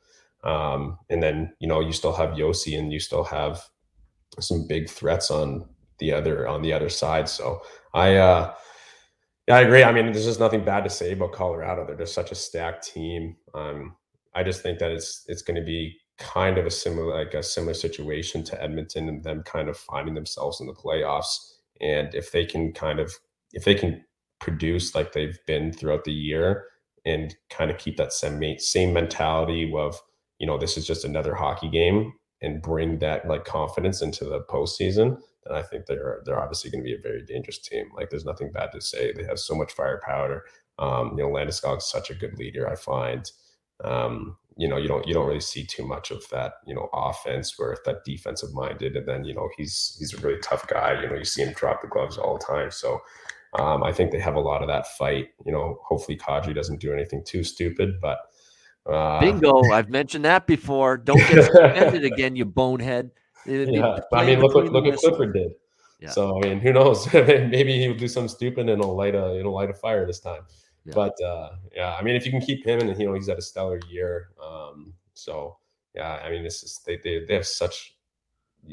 [0.45, 3.63] Um, and then you know you still have Josi and you still have
[4.41, 5.69] some big threats on
[5.99, 7.29] the other on the other side.
[7.29, 7.63] So
[7.95, 8.55] I uh,
[9.49, 9.85] yeah, I agree.
[9.85, 11.85] I mean, there's just nothing bad to say about Colorado.
[11.85, 13.37] They're just such a stacked team.
[13.55, 13.97] Um,
[14.35, 17.43] I just think that it's it's going to be kind of a similar like a
[17.43, 21.55] similar situation to Edmonton and them kind of finding themselves in the playoffs.
[21.81, 23.13] And if they can kind of
[23.53, 24.05] if they can
[24.39, 26.67] produce like they've been throughout the year
[27.05, 30.01] and kind of keep that same same mentality of
[30.39, 34.41] you know this is just another hockey game and bring that like confidence into the
[34.41, 37.87] postseason, then I think they're they're obviously going to be a very dangerous team.
[37.97, 39.13] Like there's nothing bad to say.
[39.13, 40.45] They have so much firepower.
[40.79, 42.69] Um, you know, Landeskog's such a good leader.
[42.69, 43.31] I find.
[43.83, 46.91] Um, you know, you don't you don't really see too much of that, you know,
[46.93, 51.01] offense where that defensive minded, and then you know he's he's a really tough guy.
[51.01, 52.71] You know, you see him drop the gloves all the time.
[52.71, 53.01] So
[53.59, 55.29] um, I think they have a lot of that fight.
[55.45, 58.19] You know, hopefully Kadri doesn't do anything too stupid, but
[58.87, 59.63] uh, bingo.
[59.71, 60.97] I've mentioned that before.
[60.97, 63.11] Don't get suspended again, you bonehead.
[63.45, 65.53] Yeah, I mean, look what look what Clifford did.
[66.01, 66.11] Yeah.
[66.11, 67.13] So I mean, who knows?
[67.13, 70.43] Maybe he'll do something stupid and it'll light a it'll light a fire this time.
[70.85, 70.95] Yeah.
[70.95, 73.39] But uh, yeah, I mean, if you can keep him and you know he's had
[73.39, 74.31] a stellar year.
[74.43, 75.59] Um, so
[75.95, 77.97] yeah, I mean, this is they they they have such.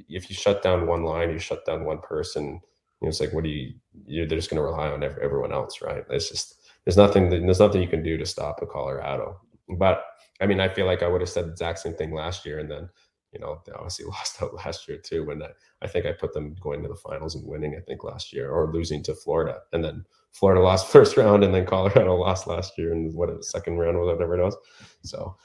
[0.07, 2.61] If you shut down one line, you shut down one person
[3.01, 3.73] you know, it's like, what do you,
[4.05, 6.03] you're they're just going to rely on everyone else, right?
[6.09, 9.39] It's just, there's nothing, there's nothing you can do to stop a Colorado.
[9.77, 10.03] But
[10.41, 12.59] I mean, I feel like I would have said the exact same thing last year.
[12.59, 12.89] And then,
[13.31, 15.25] you know, they obviously lost out last year too.
[15.25, 15.49] When I,
[15.81, 18.51] I think I put them going to the finals and winning, I think last year
[18.51, 19.59] or losing to Florida.
[19.73, 23.77] And then Florida lost first round and then Colorado lost last year and what second
[23.77, 24.57] round or whatever it was.
[25.03, 25.35] So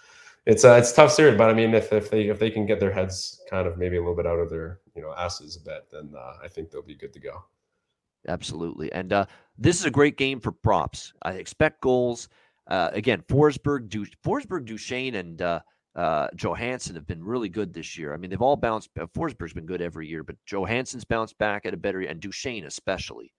[0.46, 2.80] it's uh, it's tough series, but I mean, if, if they if they can get
[2.80, 5.60] their heads kind of maybe a little bit out of their you know asses a
[5.60, 7.44] bit, then uh, I think they'll be good to go.
[8.28, 9.26] Absolutely, and uh,
[9.56, 11.12] this is a great game for props.
[11.22, 12.28] I expect goals.
[12.66, 15.60] Uh, again, Forsberg, du- Forsberg, Duchene, and uh,
[15.96, 18.14] uh, Johansen have been really good this year.
[18.14, 18.90] I mean, they've all bounced.
[18.98, 22.64] Uh, Forsberg's been good every year, but Johansen's bounced back at a better, and Duchene
[22.64, 23.32] especially.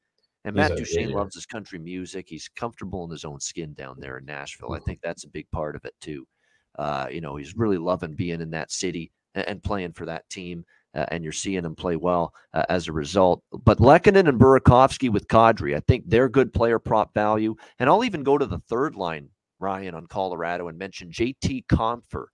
[0.43, 2.27] And Matt Duchene loves his country music.
[2.29, 4.73] He's comfortable in his own skin down there in Nashville.
[4.73, 4.85] I mm-hmm.
[4.85, 6.27] think that's a big part of it too.
[6.77, 10.27] Uh, you know, he's really loving being in that city and, and playing for that
[10.29, 10.65] team.
[10.95, 13.43] uh, and you're seeing him play well uh, as a result.
[13.51, 17.55] But Lehkonen and Burakovsky with Kadri, I think they're good player prop value.
[17.79, 22.27] And I'll even go to the third line, Ryan, on Colorado and mention JT Compher,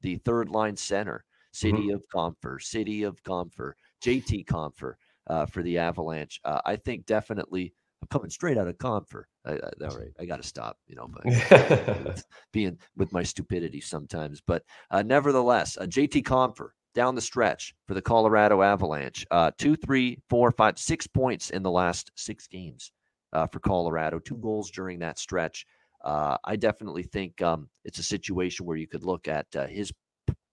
[0.00, 1.94] the third line center, City mm-hmm.
[1.94, 3.72] of Compher, City of Compher,
[4.04, 4.94] JT Compher
[5.28, 6.40] uh, for the Avalanche.
[6.44, 7.72] Uh, I think definitely
[8.02, 9.24] I'm coming straight out of Compher.
[9.44, 13.80] I, I, all right, I got to stop, you know, with being with my stupidity
[13.80, 14.40] sometimes.
[14.46, 19.76] But uh, nevertheless, uh, JT Compher down the stretch for the Colorado Avalanche, uh, two,
[19.76, 22.92] three, four, five, six points in the last six games
[23.32, 25.66] uh, for Colorado, two goals during that stretch.
[26.04, 29.92] Uh, I definitely think um, it's a situation where you could look at uh, his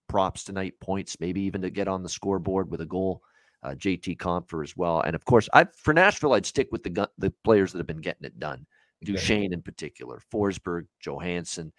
[0.10, 3.22] props tonight, points, maybe even to get on the scoreboard with a goal
[3.64, 5.02] uh, JT Compher as well.
[5.02, 7.88] And of course, I for Nashville, I'd stick with the gun, the players that have
[7.88, 8.66] been getting it done.
[9.04, 11.72] Duchene in particular, Forsberg, Johansen.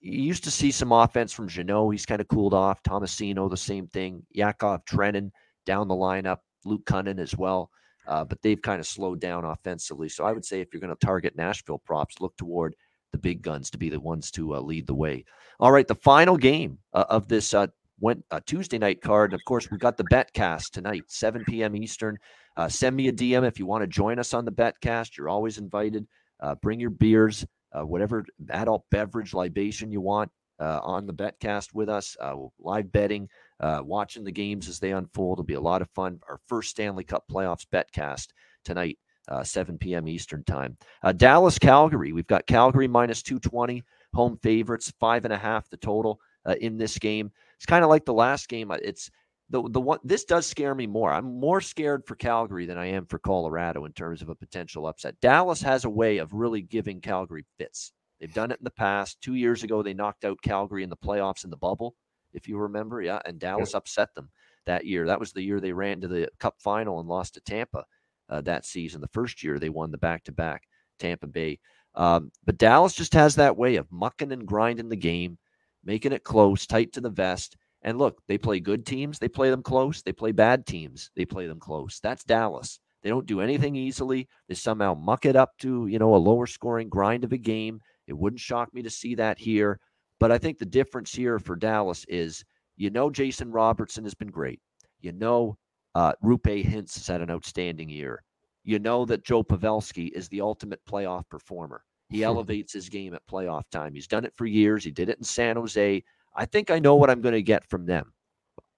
[0.00, 1.90] You used to see some offense from Jeannot.
[1.90, 2.82] He's kind of cooled off.
[2.82, 4.24] Tomasino, the same thing.
[4.30, 5.30] Yakov Trenin
[5.66, 6.38] down the lineup.
[6.64, 7.70] Luke Kunin as well.
[8.06, 10.08] Uh, but they've kind of slowed down offensively.
[10.08, 12.74] So I would say if you're going to target Nashville props, look toward
[13.12, 15.24] the big guns to be the ones to uh, lead the way.
[15.58, 17.66] All right, the final game uh, of this uh,
[18.00, 19.32] went a Tuesday night card.
[19.32, 21.76] And Of course, we've got the betcast tonight, 7 p.m.
[21.76, 22.18] Eastern.
[22.56, 25.16] Uh, send me a DM if you want to join us on the betcast.
[25.16, 26.06] You're always invited.
[26.40, 31.74] Uh, bring your beers, uh, whatever adult beverage libation you want uh, on the betcast
[31.74, 32.16] with us.
[32.20, 33.28] Uh, live betting,
[33.60, 35.36] uh, watching the games as they unfold.
[35.36, 36.20] It'll be a lot of fun.
[36.28, 38.28] Our first Stanley Cup playoffs betcast
[38.64, 38.98] tonight.
[39.44, 40.08] 7 p.m.
[40.08, 40.76] Eastern time.
[41.16, 42.12] Dallas, Calgary.
[42.12, 46.18] We've got Calgary minus 220, home favorites, five and a half the total
[46.58, 47.30] in this game.
[47.60, 48.72] It's kind of like the last game.
[48.82, 49.10] It's
[49.50, 49.98] the the one.
[50.02, 51.12] This does scare me more.
[51.12, 54.86] I'm more scared for Calgary than I am for Colorado in terms of a potential
[54.86, 55.20] upset.
[55.20, 57.92] Dallas has a way of really giving Calgary fits.
[58.18, 59.20] They've done it in the past.
[59.20, 61.96] Two years ago, they knocked out Calgary in the playoffs in the bubble,
[62.32, 63.02] if you remember.
[63.02, 64.30] Yeah, and Dallas upset them
[64.64, 65.06] that year.
[65.06, 67.84] That was the year they ran to the Cup final and lost to Tampa
[68.30, 69.02] uh, that season.
[69.02, 70.62] The first year they won the back to back
[70.98, 71.58] Tampa Bay.
[71.94, 75.36] Um, but Dallas just has that way of mucking and grinding the game
[75.84, 77.56] making it close, tight to the vest.
[77.82, 80.02] And look, they play good teams, they play them close.
[80.02, 82.00] They play bad teams, they play them close.
[82.00, 82.80] That's Dallas.
[83.02, 84.28] They don't do anything easily.
[84.48, 87.80] They somehow muck it up to, you know, a lower scoring grind of a game.
[88.06, 89.80] It wouldn't shock me to see that here.
[90.18, 92.44] But I think the difference here for Dallas is
[92.76, 94.60] you know Jason Robertson has been great.
[95.00, 95.56] You know
[95.94, 98.22] uh, Roope Hintz has had an outstanding year.
[98.62, 101.82] You know that Joe Pavelski is the ultimate playoff performer.
[102.10, 103.94] He elevates his game at playoff time.
[103.94, 104.84] He's done it for years.
[104.84, 106.02] He did it in San Jose.
[106.34, 108.12] I think I know what I'm going to get from them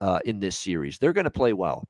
[0.01, 0.99] uh, in this series.
[0.99, 1.89] They're going to play well.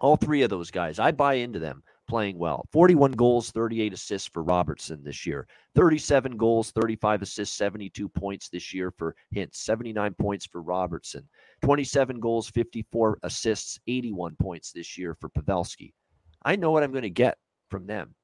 [0.00, 2.66] All three of those guys, I buy into them playing well.
[2.72, 5.46] 41 goals, 38 assists for Robertson this year.
[5.74, 9.56] 37 goals, 35 assists, 72 points this year for Hintz.
[9.56, 11.28] 79 points for Robertson.
[11.62, 15.92] 27 goals, 54 assists, 81 points this year for Pavelski.
[16.44, 17.38] I know what I'm going to get
[17.70, 18.14] from them.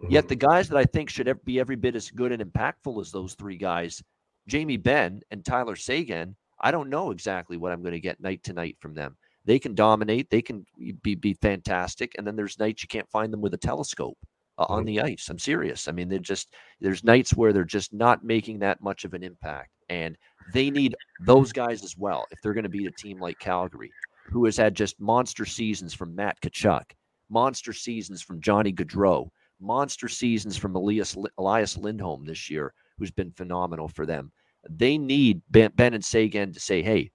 [0.00, 0.12] Mm-hmm.
[0.12, 3.12] Yet the guys that I think should be every bit as good and impactful as
[3.12, 4.02] those three guys,
[4.48, 8.42] Jamie Benn and Tyler Seguin, I don't know exactly what I'm going to get night
[8.44, 9.16] to night from them.
[9.44, 10.64] They can dominate, they can
[11.02, 14.18] be be fantastic, and then there's nights you can't find them with a telescope
[14.58, 14.86] uh, on mm-hmm.
[14.86, 15.28] the ice.
[15.28, 15.88] I'm serious.
[15.88, 19.22] I mean, they're just there's nights where they're just not making that much of an
[19.22, 20.16] impact, and
[20.52, 23.90] they need those guys as well if they're going to beat a team like Calgary,
[24.30, 26.84] who has had just monster seasons from Matt Tkachuk,
[27.30, 29.30] monster seasons from Johnny Gaudreau
[29.60, 34.32] monster seasons from Elias, Elias Lindholm this year, who's been phenomenal for them.
[34.68, 37.10] They need Benn, Benn and Seguin to say, hey,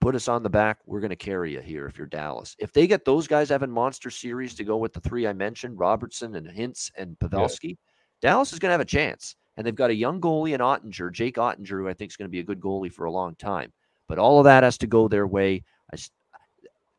[0.00, 0.78] put us on the back.
[0.86, 2.56] We're going to carry you here if you're Dallas.
[2.58, 5.78] If they get those guys having monster series to go with the three I mentioned,
[5.78, 7.74] Robertson and Hintz and Pavelski, yeah.
[8.22, 9.36] Dallas is going to have a chance.
[9.56, 12.28] And they've got a young goalie in Oettinger, Jake Oettinger, who I think is going
[12.28, 13.72] to be a good goalie for a long time.
[14.06, 15.64] But all of that has to go their way.
[15.92, 15.98] I,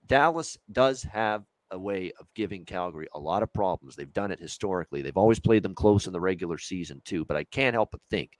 [0.06, 3.96] Dallas does have a way of giving Calgary a lot of problems.
[3.96, 5.02] They've done it historically.
[5.02, 7.26] They've always played them close in the regular season, too.
[7.26, 8.32] But I can't help but think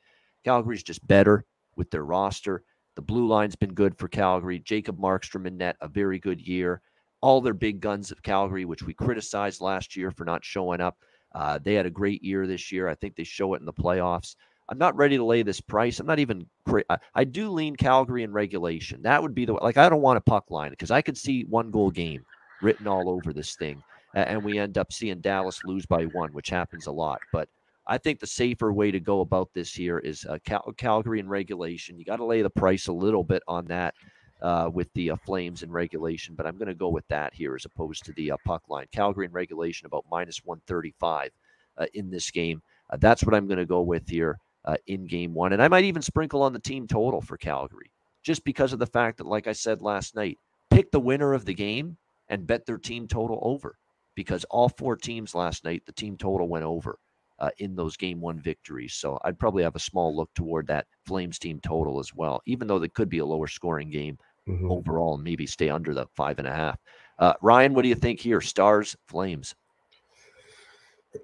[0.44, 2.64] Calgary's just better with their roster.
[2.96, 4.60] The blue line's been good for Calgary.
[4.60, 6.82] Jacob Markstrom in net, a very good year.
[7.22, 10.98] All their big guns of Calgary, which we criticized last year for not showing up,
[11.36, 12.88] uh, they had a great year this year.
[12.88, 14.36] I think they show it in the playoffs.
[14.70, 16.00] I'm not ready to lay this price.
[16.00, 16.46] I'm not even.
[16.90, 19.02] I, I do lean Calgary in regulation.
[19.02, 19.78] That would be the like.
[19.78, 22.24] I don't want a puck line because I could see one goal game
[22.62, 23.82] written all over this thing.
[24.14, 27.20] And we end up seeing Dallas lose by one, which happens a lot.
[27.32, 27.48] But
[27.90, 31.28] I think the safer way to go about this here is uh, Cal- Calgary in
[31.28, 31.98] regulation.
[31.98, 33.96] You got to lay the price a little bit on that
[34.44, 37.56] uh, with the uh, Flames in regulation, but I'm going to go with that here
[37.56, 38.86] as opposed to the uh, puck line.
[38.92, 41.32] Calgary in regulation about minus 135
[41.80, 42.62] uh, in this game.
[42.92, 44.38] Uh, that's what I'm going to go with here
[44.86, 45.52] in game one.
[45.52, 47.90] And I might even sprinkle on the team total for Calgary
[48.22, 50.38] just because of the fact that, like I said last night,
[50.70, 51.98] pick the winner of the game
[52.30, 53.78] and bet their team total over
[54.16, 57.00] because all four teams last night, the team total went over
[57.40, 58.94] uh, in those game one victories.
[58.94, 62.68] So I'd probably have a small look toward that Flames team total as well, even
[62.68, 64.18] though it could be a lower scoring game
[64.48, 64.72] mm-hmm.
[64.72, 66.78] overall and maybe stay under the five and a half.
[67.18, 68.42] Uh, Ryan, what do you think here?
[68.42, 69.56] Stars, Flames.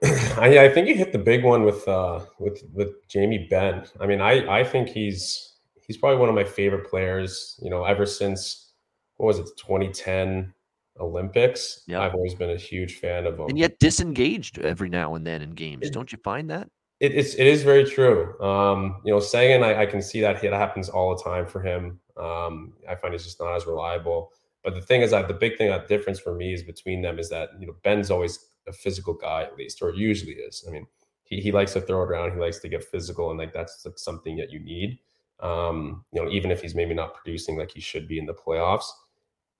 [0.03, 3.85] I, I, think you hit the big one with uh, with with Jamie Benn.
[3.99, 7.59] I mean, I I think he's he's probably one of my favorite players.
[7.61, 8.71] You know, ever since
[9.17, 10.54] what was it, 2010
[10.99, 11.83] Olympics?
[11.87, 12.01] Yep.
[12.01, 13.47] I've always been a huge fan of him.
[13.49, 15.87] And yet disengaged every now and then in games.
[15.87, 16.69] It, Don't you find that?
[16.99, 18.39] It, it's it is very true.
[18.41, 21.61] Um, you know, Seguin, I, I, can see that it happens all the time for
[21.61, 21.99] him.
[22.15, 24.31] Um, I find he's just not as reliable.
[24.63, 27.19] But the thing is that the big thing that difference for me is between them
[27.19, 30.63] is that you know Benn's always a physical guy at least, or usually is.
[30.67, 30.87] I mean,
[31.23, 32.31] he he likes to throw it around.
[32.31, 34.99] He likes to get physical, and like that's like something that you need.
[35.41, 38.33] Um, you know, even if he's maybe not producing like he should be in the
[38.33, 38.85] playoffs,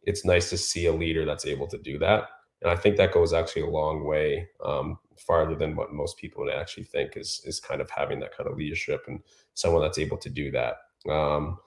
[0.06, 2.24] it's nice to see a leader that's able to do that.
[2.62, 6.44] And I think that goes actually a long way, um, farther than what most people
[6.44, 9.20] would actually think is is kind of having that kind of leadership and
[9.54, 10.78] someone that's able to do that.
[11.10, 11.58] Um,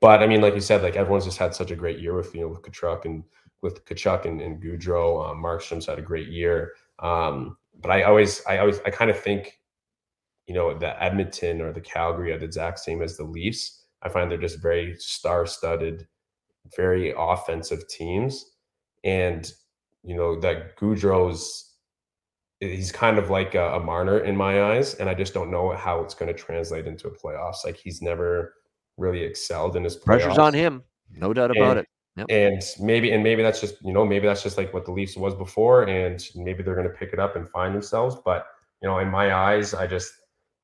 [0.00, 2.34] but I mean, like you said, like everyone's just had such a great year with
[2.34, 3.22] you know with Tkachuk and
[3.62, 5.30] with Tkachuk and, and Gaudreau.
[5.30, 6.72] Um, Markstrom's had a great year.
[6.98, 9.58] Um, but I always, I always, I kind of think,
[10.46, 13.84] you know, the Edmonton or the Calgary are the exact same as the Leafs.
[14.02, 16.06] I find they're just very star-studded,
[16.76, 18.44] very offensive teams,
[19.04, 19.52] and
[20.02, 21.74] you know that Gaudreau's
[22.60, 25.74] he's kind of like a, a Marner in my eyes, and I just don't know
[25.74, 27.64] how it's going to translate into a playoffs.
[27.64, 28.54] Like he's never
[28.96, 30.04] really excelled in his playoffs.
[30.04, 31.86] Pressure's on him, no doubt about and, it.
[32.16, 32.26] Yep.
[32.28, 35.16] And maybe and maybe that's just you know maybe that's just like what the Leafs
[35.16, 38.16] was before, and maybe they're going to pick it up and find themselves.
[38.24, 38.46] But
[38.82, 40.12] you know, in my eyes, I just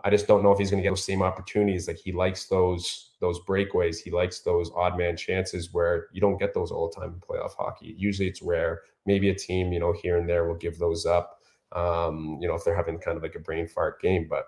[0.07, 1.89] I just don't know if he's going to get those same opportunities.
[1.89, 6.39] Like he likes those those breakaways, he likes those odd man chances where you don't
[6.39, 7.93] get those all the time in playoff hockey.
[7.99, 8.83] Usually, it's rare.
[9.05, 11.41] Maybe a team you know here and there will give those up.
[11.73, 14.45] Um, you know, if they're having kind of like a brain fart game, but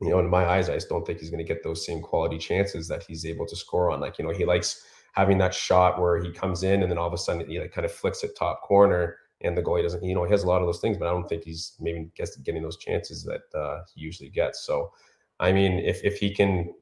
[0.00, 2.02] you know, in my eyes, I just don't think he's going to get those same
[2.02, 4.00] quality chances that he's able to score on.
[4.00, 7.06] Like, you know, he likes having that shot where he comes in and then all
[7.06, 10.02] of a sudden he like kind of flicks it top corner and the goalie doesn't,
[10.02, 12.10] you know, he has a lot of those things, but I don't think he's maybe
[12.14, 14.64] gets getting those chances that uh, he usually gets.
[14.64, 14.92] So,
[15.40, 16.72] I mean, if if he can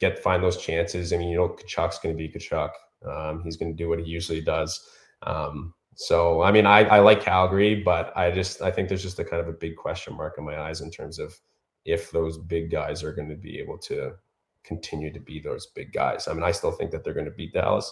[0.00, 2.70] get find those chances, I mean, you know, Tkachuk's going to be Tkachuk.
[3.06, 4.88] Um, he's going to do what he usually does.
[5.22, 9.18] Um, so, I mean, I, I like Calgary, but I just I think there's just
[9.18, 11.34] a kind of a big question mark in my eyes in terms of
[11.84, 14.12] if those big guys are going to be able to
[14.64, 16.28] continue to be those big guys.
[16.28, 17.90] I mean, I still think that they're going to beat Dallas,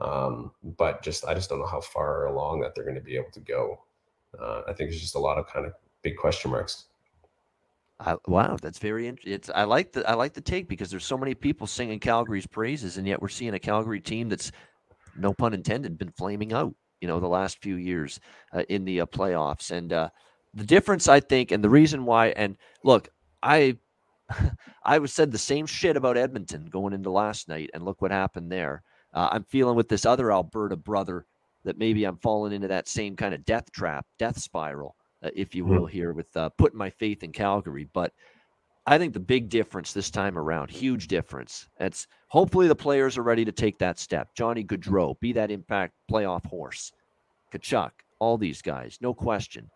[0.00, 3.16] um, but just I just don't know how far along that they're going to be
[3.16, 3.80] able to go.
[4.40, 5.72] Uh, I think there's just a lot of kind of
[6.02, 6.86] big question marks.
[8.00, 9.34] I, wow, that's very interesting.
[9.34, 12.46] It's I like the I like the take because there's so many people singing Calgary's
[12.46, 14.50] praises, and yet we're seeing a Calgary team that's
[15.16, 16.74] no pun intended been flaming out.
[17.00, 18.18] You know, the last few years
[18.52, 20.08] uh, in the uh, playoffs, and uh,
[20.54, 23.08] the difference I think, and the reason why, and look,
[23.42, 23.76] I
[24.84, 28.10] I was said the same shit about Edmonton going into last night, and look what
[28.10, 28.82] happened there.
[29.12, 31.26] Uh, I'm feeling with this other Alberta brother
[31.64, 35.54] that maybe I'm falling into that same kind of death trap, death spiral, uh, if
[35.54, 35.92] you will, mm-hmm.
[35.92, 37.88] here with uh, putting my faith in Calgary.
[37.92, 38.12] But
[38.86, 41.68] I think the big difference this time around, huge difference.
[41.78, 44.34] It's hopefully the players are ready to take that step.
[44.34, 46.92] Johnny Gaudreau, be that impact playoff horse.
[47.52, 49.70] Tkachuk, all these guys, no question.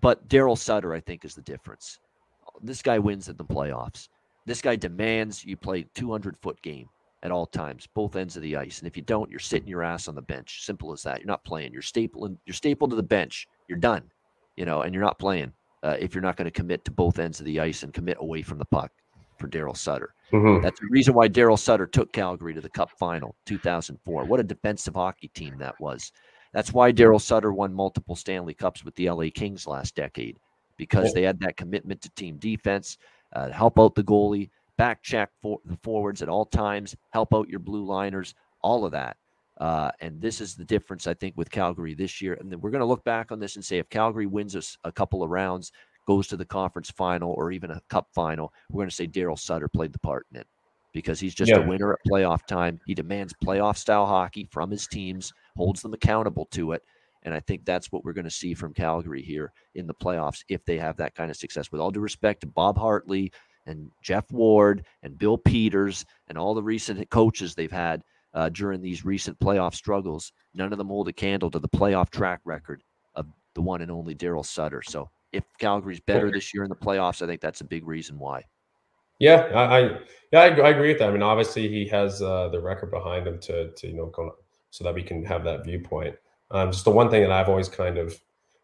[0.00, 1.98] But Daryl Sutter, I think, is the difference
[2.62, 4.08] this guy wins in the playoffs.
[4.46, 6.88] This guy demands you play 200 foot game
[7.22, 8.78] at all times, both ends of the ice.
[8.78, 10.64] And if you don't, you're sitting your ass on the bench.
[10.64, 11.18] Simple as that.
[11.18, 11.72] You're not playing.
[11.72, 12.36] You're stapling.
[12.46, 13.48] You're stapled to the bench.
[13.68, 14.04] You're done.
[14.56, 15.52] You know, and you're not playing
[15.82, 18.18] uh, if you're not going to commit to both ends of the ice and commit
[18.20, 18.92] away from the puck
[19.38, 20.14] for Daryl Sutter.
[20.32, 20.62] Mm-hmm.
[20.62, 24.24] That's the reason why Daryl Sutter took Calgary to the Cup final 2004.
[24.24, 26.12] What a defensive hockey team that was.
[26.52, 30.38] That's why Daryl Sutter won multiple Stanley Cups with the LA Kings last decade
[30.76, 32.98] because they had that commitment to team defense,
[33.34, 34.48] uh, help out the goalie,
[34.78, 38.92] back check for the forwards at all times, help out your blue liners, all of
[38.92, 39.18] that.
[39.58, 42.34] Uh, and this is the difference, I think, with Calgary this year.
[42.34, 44.78] And then we're going to look back on this and say if Calgary wins us
[44.84, 45.72] a couple of rounds,
[46.06, 49.38] goes to the conference final or even a cup final, we're going to say Daryl
[49.38, 50.46] Sutter played the part in it
[50.94, 51.58] because he's just yeah.
[51.58, 52.80] a winner at playoff time.
[52.86, 56.82] He demands playoff style hockey from his teams, holds them accountable to it.
[57.24, 60.44] And I think that's what we're going to see from Calgary here in the playoffs
[60.48, 61.70] if they have that kind of success.
[61.70, 63.32] With all due respect to Bob Hartley
[63.68, 68.02] and Geoff Ward and Bill Peters and all the recent coaches they've had
[68.34, 72.10] uh, during these recent playoff struggles, none of them hold a candle to the playoff
[72.10, 72.82] track record
[73.14, 74.82] of the one and only Daryl Sutter.
[74.82, 78.18] So if Calgary's better this year in the playoffs, I think that's a big reason
[78.18, 78.44] why.
[79.18, 79.98] Yeah, I, I
[80.32, 81.08] yeah I, I, agree with that.
[81.08, 84.36] I mean, obviously he has uh, the record behind him to to you know go
[84.70, 86.14] so that we can have that viewpoint.
[86.50, 88.18] Um, just the one thing that I've always kind of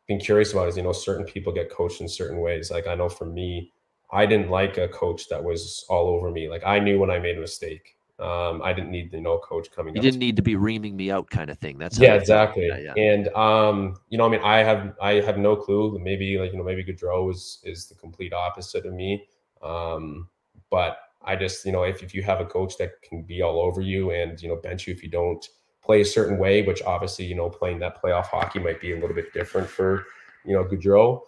[0.07, 2.71] been curious about is, you know, certain people get coached in certain ways.
[2.71, 3.73] Like I know for me,
[4.13, 6.49] I didn't like a coach that was all over me.
[6.49, 7.97] Like I knew when I made a mistake.
[8.21, 9.97] Um, I didn't need you know coach coming.
[9.97, 11.79] You didn't need to be reaming me out, kind of thing.
[11.79, 12.69] That's yeah, exactly.
[12.69, 13.13] Yeah, yeah.
[13.13, 15.99] And um, you know, I mean, I have I have no clue.
[15.99, 19.27] Maybe like you know, maybe Gaudreau is is the complete opposite of me.
[19.63, 20.29] Um,
[20.71, 23.61] but I just you know, if if you have a coach that can be all
[23.61, 25.49] over you and you know bench you if you don't
[25.83, 28.95] play a certain way, which obviously you know playing that playoff hockey might be a
[28.95, 30.07] little bit different for
[30.45, 31.23] you know Gaudreau.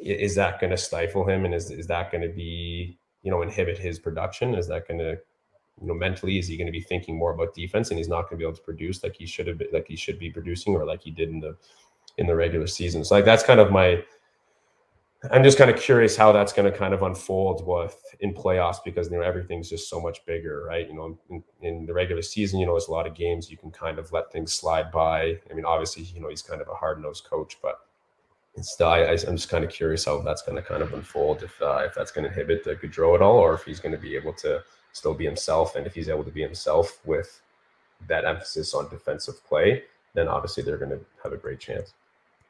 [0.00, 3.42] Is that going to stifle him, and is is that going to be you know
[3.42, 4.54] inhibit his production?
[4.54, 5.18] Is that going to
[5.80, 8.22] you know, mentally, is he going to be thinking more about defense and he's not
[8.22, 10.30] going to be able to produce like he should have been, like he should be
[10.30, 11.56] producing or like he did in the
[12.18, 13.04] in the regular season.
[13.04, 14.02] So like that's kind of my
[15.30, 18.78] I'm just kind of curious how that's going to kind of unfold with in playoffs
[18.82, 20.88] because you know everything's just so much bigger, right?
[20.88, 23.58] You know, in, in, the regular season, you know, there's a lot of games you
[23.58, 25.38] can kind of let things slide by.
[25.50, 27.80] I mean, obviously, you know, he's kind of a hard nosed coach, but
[28.64, 31.60] still, I, am just kind of curious how that's going to kind of unfold if
[31.62, 34.00] uh, if that's going to inhibit the Gaudreau at all, or if he's going to
[34.00, 35.76] be able to still be himself.
[35.76, 37.40] And if he's able to be himself with
[38.08, 39.84] that emphasis on defensive play,
[40.14, 41.94] then obviously they're going to have a great chance.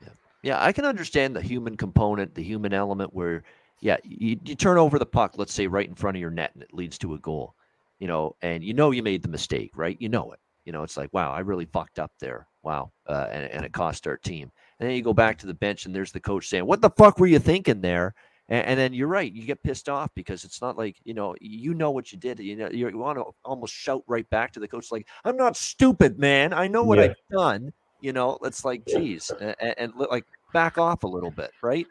[0.02, 0.08] Yeah.
[0.42, 0.64] Yeah.
[0.64, 3.42] I can understand the human component, the human element where,
[3.80, 6.52] yeah, you, you turn over the puck, let's say right in front of your net,
[6.54, 7.54] and it leads to a goal,
[7.98, 9.96] you know, and you know you made the mistake, right?
[10.00, 10.40] You know it.
[10.70, 12.46] You know, it's like, wow, I really fucked up there.
[12.62, 12.92] Wow.
[13.04, 14.52] Uh, and, and it cost our team.
[14.78, 16.90] And then you go back to the bench, and there's the coach saying, What the
[16.90, 18.14] fuck were you thinking there?
[18.48, 21.34] And, and, then you're right, you get pissed off because it's not like you know
[21.40, 22.38] you know what you did.
[22.38, 25.56] You know you want to almost shout right back to the coach like, "I'm not
[25.56, 26.52] stupid, man.
[26.52, 27.06] I know what yeah.
[27.06, 31.50] I've done." You know, it's like, geez, and, and, like back off a little bit,
[31.62, 31.86] right?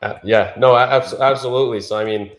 [0.00, 1.82] Uh, yeah, no, absolutely.
[1.82, 2.32] So I mean,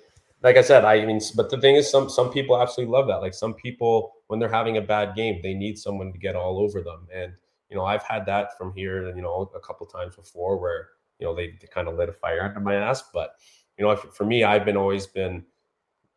[0.43, 3.21] like I said, I mean, but the thing is, some some people absolutely love that.
[3.21, 6.59] Like some people, when they're having a bad game, they need someone to get all
[6.59, 7.07] over them.
[7.13, 7.33] And
[7.69, 10.89] you know, I've had that from here, you know, a couple times before where
[11.21, 13.03] you know, they, they kind of lit a fire under my ass.
[13.13, 13.35] But,
[13.77, 15.45] you know, for me, I've been always been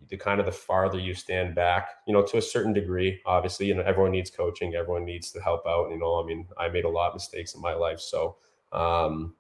[0.09, 3.67] the kind of the farther you stand back, you know, to a certain degree, obviously,
[3.67, 5.91] you know, everyone needs coaching, everyone needs to help out.
[5.91, 8.01] You know, I mean, I made a lot of mistakes in my life.
[8.01, 8.37] So,
[8.73, 9.35] um,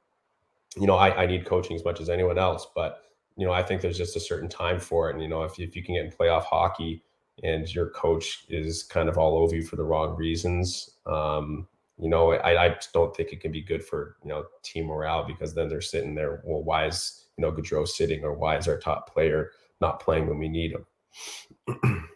[0.76, 3.03] you know, I, I need coaching as much as anyone else, but,
[3.37, 5.14] you know, I think there's just a certain time for it.
[5.14, 7.03] And, you know, if, if you can get in playoff hockey
[7.43, 11.66] and your coach is kind of all over you for the wrong reasons, um,
[11.99, 15.24] you know, I, I don't think it can be good for, you know, team morale
[15.26, 18.68] because then they're sitting there, well, why is, you know, Gaudreau sitting or why is
[18.68, 22.09] our top player not playing when we need him?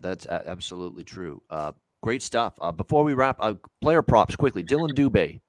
[0.00, 1.42] That's absolutely true.
[1.50, 1.72] Uh,
[2.02, 2.54] great stuff.
[2.60, 4.62] Uh, before we wrap, uh, player props quickly.
[4.62, 5.40] Dillon Dubé,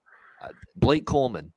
[0.43, 1.51] uh, Blake Coleman.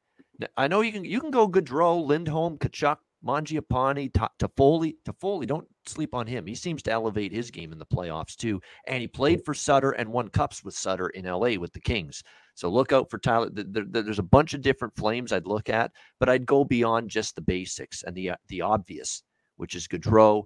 [0.56, 4.96] I know you can you can go Gaudreau, Lindholm, Tkachuk, Mangiapane, Toffoli.
[5.04, 6.46] Toffoli, don't sleep on him.
[6.46, 8.60] He seems to elevate his game in the playoffs too.
[8.86, 12.22] And he played for Sutter and won cups with Sutter in LA with the Kings.
[12.54, 13.50] So look out for Tyler.
[13.52, 17.42] There's a bunch of different flames I'd look at, but I'd go beyond just the
[17.42, 19.22] basics and the uh, the obvious,
[19.56, 20.44] which is Gaudreau,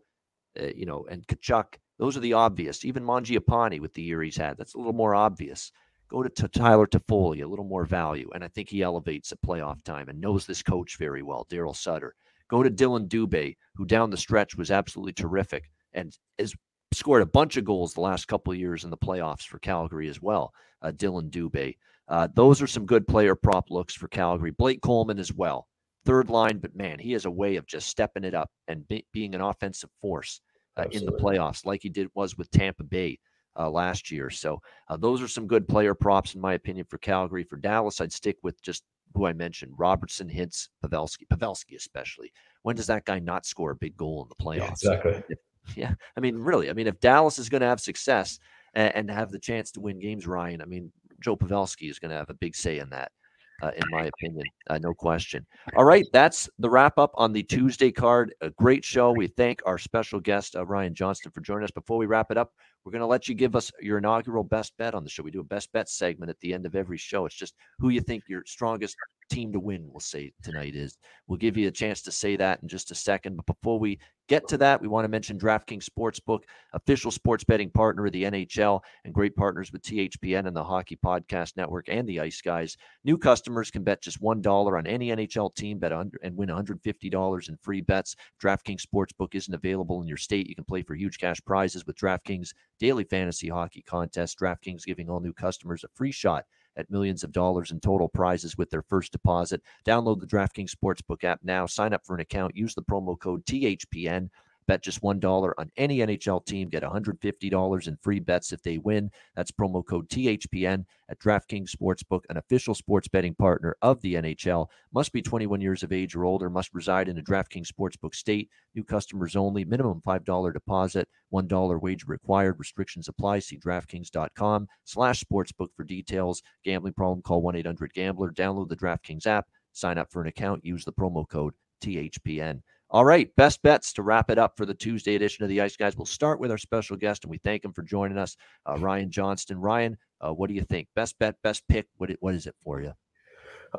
[0.61, 1.75] uh, you know, and Tkachuk.
[1.99, 2.85] Those are the obvious.
[2.85, 5.71] Even Mangiapane with the year he's had, that's a little more obvious.
[6.09, 9.43] Go to, to Tyler Toffoli, a little more value, and I think he elevates at
[9.43, 12.15] playoff time and knows this coach very well, Daryl Sutter.
[12.49, 16.55] Go to Dillon Dubé, who down the stretch was absolutely terrific and has
[16.93, 20.09] scored a bunch of goals the last couple of years in the playoffs for Calgary
[20.09, 20.53] as well.
[20.83, 21.77] Uh, Dillon Dubé.
[22.09, 24.51] Uh, those are some good player prop looks for Calgary.
[24.51, 25.67] Blake Coleman as well.
[26.07, 29.05] Third line, but man, he has a way of just stepping it up and be,
[29.13, 30.41] being an offensive force
[30.79, 33.19] uh, in the playoffs, like he did was with Tampa Bay
[33.59, 34.31] uh, last year.
[34.31, 37.45] So uh, those are some good player props, in my opinion, for Calgary.
[37.45, 38.85] For Dallas, I'd stick with just
[39.15, 42.33] who I mentioned, Robertson, Hintz Pavelski, Pavelski especially.
[42.63, 44.83] When does that guy not score a big goal in the playoffs?
[44.83, 45.37] Yeah, exactly.
[45.77, 48.39] Yeah, I mean, really, I mean, if Dallas is going to have success
[48.73, 50.91] and, and, have the chance to win games, Ryan, I mean,
[51.21, 53.13] Joe Pavelski is going to have a big say in that.
[53.61, 55.45] Uh, in my opinion, uh, no question.
[55.77, 58.33] All right, that's the wrap up on the Tuesday card.
[58.41, 59.11] A great show.
[59.11, 61.73] We thank our special guest, uh, Ryan Johnston, for joining us.
[61.73, 62.53] Before we wrap it up,
[62.85, 65.25] we're going to let you give us your inaugural best bet on the show.
[65.25, 67.27] We do a best bet segment at the end of every show.
[67.27, 68.97] It's just who you think your strongest
[69.29, 70.99] team to win, we'll say tonight is.
[71.27, 71.63] We'll give mm-hmm.
[71.63, 73.37] you a chance to say that in just a second.
[73.37, 73.99] But before we
[74.29, 76.41] get to that, we want to mention DraftKings Sportsbook,
[76.73, 80.97] official sports betting partner of the NHL and great partners with THPN and the Hockey
[80.97, 82.77] Podcast Network and the Ice Guys.
[83.05, 87.57] New customers can bet just $1 on any NHL team bet and win $150 in
[87.57, 88.17] free bets.
[88.43, 90.49] DraftKings Sportsbook isn't available in your state.
[90.49, 94.39] You can play for huge cash prizes with DraftKings Daily Fantasy Hockey Contest.
[94.39, 96.45] DraftKings giving all new customers a free shot
[96.79, 99.61] at millions of dollars in total prizes with their first deposit.
[99.85, 101.67] Download the DraftKings Sportsbook app now.
[101.67, 102.57] Sign up for an account.
[102.57, 104.31] Use the promo code THPN.
[104.69, 106.69] Bet just $1 on any NHL team.
[106.69, 109.11] Get $150 in free bets if they win.
[109.35, 114.67] That's promo code THPN at DraftKings Sportsbook, an official sports betting partner of the NHL.
[114.93, 116.51] Must be 21 years of age or older.
[116.51, 118.51] Must reside in a DraftKings Sportsbook state.
[118.75, 119.65] New customers only.
[119.65, 121.09] Minimum $5 deposit.
[121.33, 122.59] $1 wager required.
[122.59, 123.39] Restrictions apply.
[123.39, 126.43] See DraftKings.com slash sportsbook for details.
[126.63, 127.23] Gambling problem?
[127.23, 128.33] Call 1-800-GAMBLER.
[128.33, 129.47] Download the DraftKings app.
[129.73, 130.63] Sign up for an account.
[130.63, 132.61] Use the promo code THPN.
[132.91, 135.77] All right, best bets to wrap it up for the Tuesday edition of the Ice
[135.77, 135.95] Guys.
[135.95, 138.35] We'll start with our special guest, and we thank him for joining us,
[138.67, 139.61] uh, Ryan Johnston.
[139.61, 140.89] Ryan, uh, what do you think?
[140.95, 141.87] Best bet, best pick.
[141.99, 142.93] What what is it for you?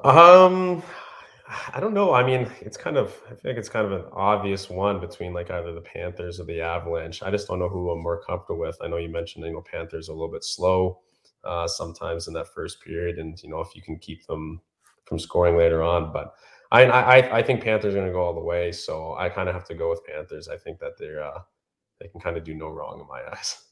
[0.03, 0.84] Um,
[1.73, 2.14] I don't know.
[2.14, 5.49] I mean, it's kind of I think it's kind of an obvious one between like
[5.49, 7.23] either the Panthers or the Avalanche.
[7.23, 8.77] I just don't know who I'm more comfortable with.
[8.80, 10.99] I know you mentioned you know Panthers a little bit slow
[11.44, 14.61] uh, sometimes in that first period, and you know if you can keep them
[15.06, 16.36] from scoring later on, but
[16.72, 19.50] I I I think Panthers are going to go all the way, so I kind
[19.50, 20.48] of have to go with Panthers.
[20.48, 21.40] I think that they're uh,
[22.00, 23.64] they can kind of do no wrong in my eyes.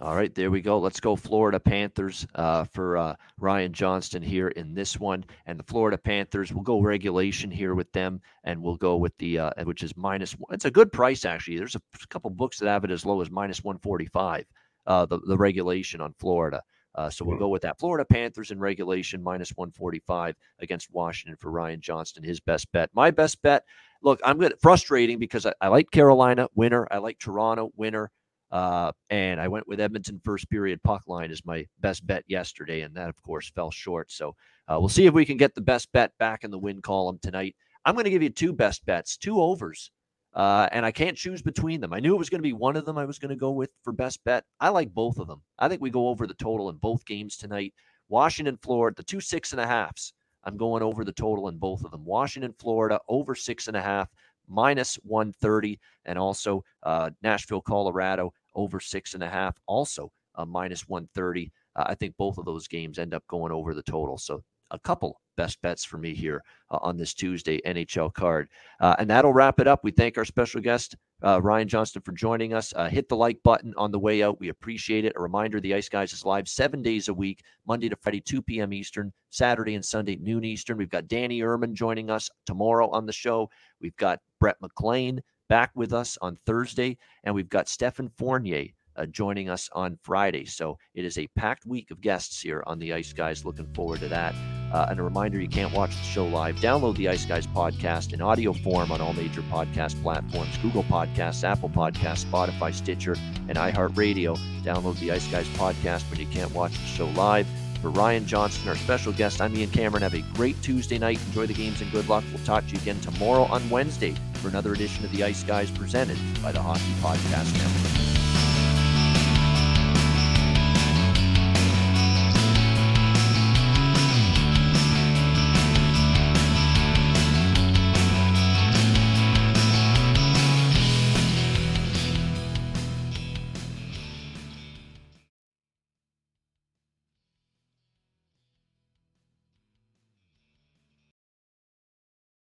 [0.00, 0.78] All right, there we go.
[0.78, 5.64] Let's go Florida Panthers uh, for uh, Ryan Johnston here in this one, and the
[5.64, 6.54] Florida Panthers.
[6.54, 10.34] We'll go regulation here with them, and we'll go with the uh, which is minus.
[10.50, 11.58] It's a good price actually.
[11.58, 14.46] There's a couple books that have it as low as minus one forty five.
[14.86, 16.62] Uh, the the regulation on Florida.
[16.94, 17.78] Uh, so we'll go with that.
[17.78, 22.90] Florida Panthers in regulation, minus 145 against Washington for Ryan Johnston, his best bet.
[22.92, 23.64] My best bet,
[24.02, 24.54] look, I'm good.
[24.60, 26.88] Frustrating because I, I like Carolina, winner.
[26.90, 28.10] I like Toronto, winner.
[28.50, 32.80] Uh, and I went with Edmonton first period puck line as my best bet yesterday,
[32.80, 34.10] and that, of course, fell short.
[34.10, 34.34] So
[34.66, 37.20] uh, we'll see if we can get the best bet back in the win column
[37.22, 37.54] tonight.
[37.84, 39.92] I'm going to give you two best bets, two overs
[40.34, 41.92] uh, and I can't choose between them.
[41.92, 43.50] I knew it was going to be one of them I was going to go
[43.50, 44.44] with for best bet.
[44.60, 45.42] I like both of them.
[45.58, 47.74] I think we go over the total in both games tonight.
[48.08, 50.12] Washington, Florida, the two six and a halfs.
[50.44, 52.04] I'm going over the total in both of them.
[52.04, 54.08] Washington, Florida, over six and a half,
[54.48, 55.78] minus 130.
[56.06, 61.52] And also uh, Nashville, Colorado, over six and a half, also uh, minus 130.
[61.76, 64.16] Uh, I think both of those games end up going over the total.
[64.16, 68.48] So a couple best bets for me here uh, on this Tuesday NHL card.
[68.78, 69.82] Uh, and that'll wrap it up.
[69.82, 72.74] We thank our special guest, uh, Ryan Johnston, for joining us.
[72.76, 74.38] Uh, hit the like button on the way out.
[74.38, 75.14] We appreciate it.
[75.16, 78.42] A reminder the Ice Guys is live seven days a week, Monday to Friday, 2
[78.42, 78.72] p.m.
[78.74, 80.76] Eastern, Saturday and Sunday, noon Eastern.
[80.76, 83.48] We've got Danny Ehrman joining us tomorrow on the show.
[83.80, 88.66] We've got Brett McLean back with us on Thursday, and we've got Stephen Fournier
[88.96, 90.44] uh, joining us on Friday.
[90.44, 93.44] So it is a packed week of guests here on the Ice Guys.
[93.44, 94.34] Looking forward to that.
[94.72, 96.56] Uh, and a reminder you can't watch the show live.
[96.56, 101.42] Download the Ice Guys podcast in audio form on all major podcast platforms Google Podcasts,
[101.42, 103.16] Apple Podcasts, Spotify, Stitcher,
[103.48, 104.38] and iHeartRadio.
[104.62, 107.46] Download the Ice Guys podcast when you can't watch the show live.
[107.80, 110.02] For Ryan Johnston, our special guest, I'm Ian Cameron.
[110.02, 111.18] Have a great Tuesday night.
[111.28, 112.22] Enjoy the games and good luck.
[112.30, 115.70] We'll talk to you again tomorrow on Wednesday for another edition of the Ice Guys
[115.70, 118.49] presented by the Hockey Podcast Network.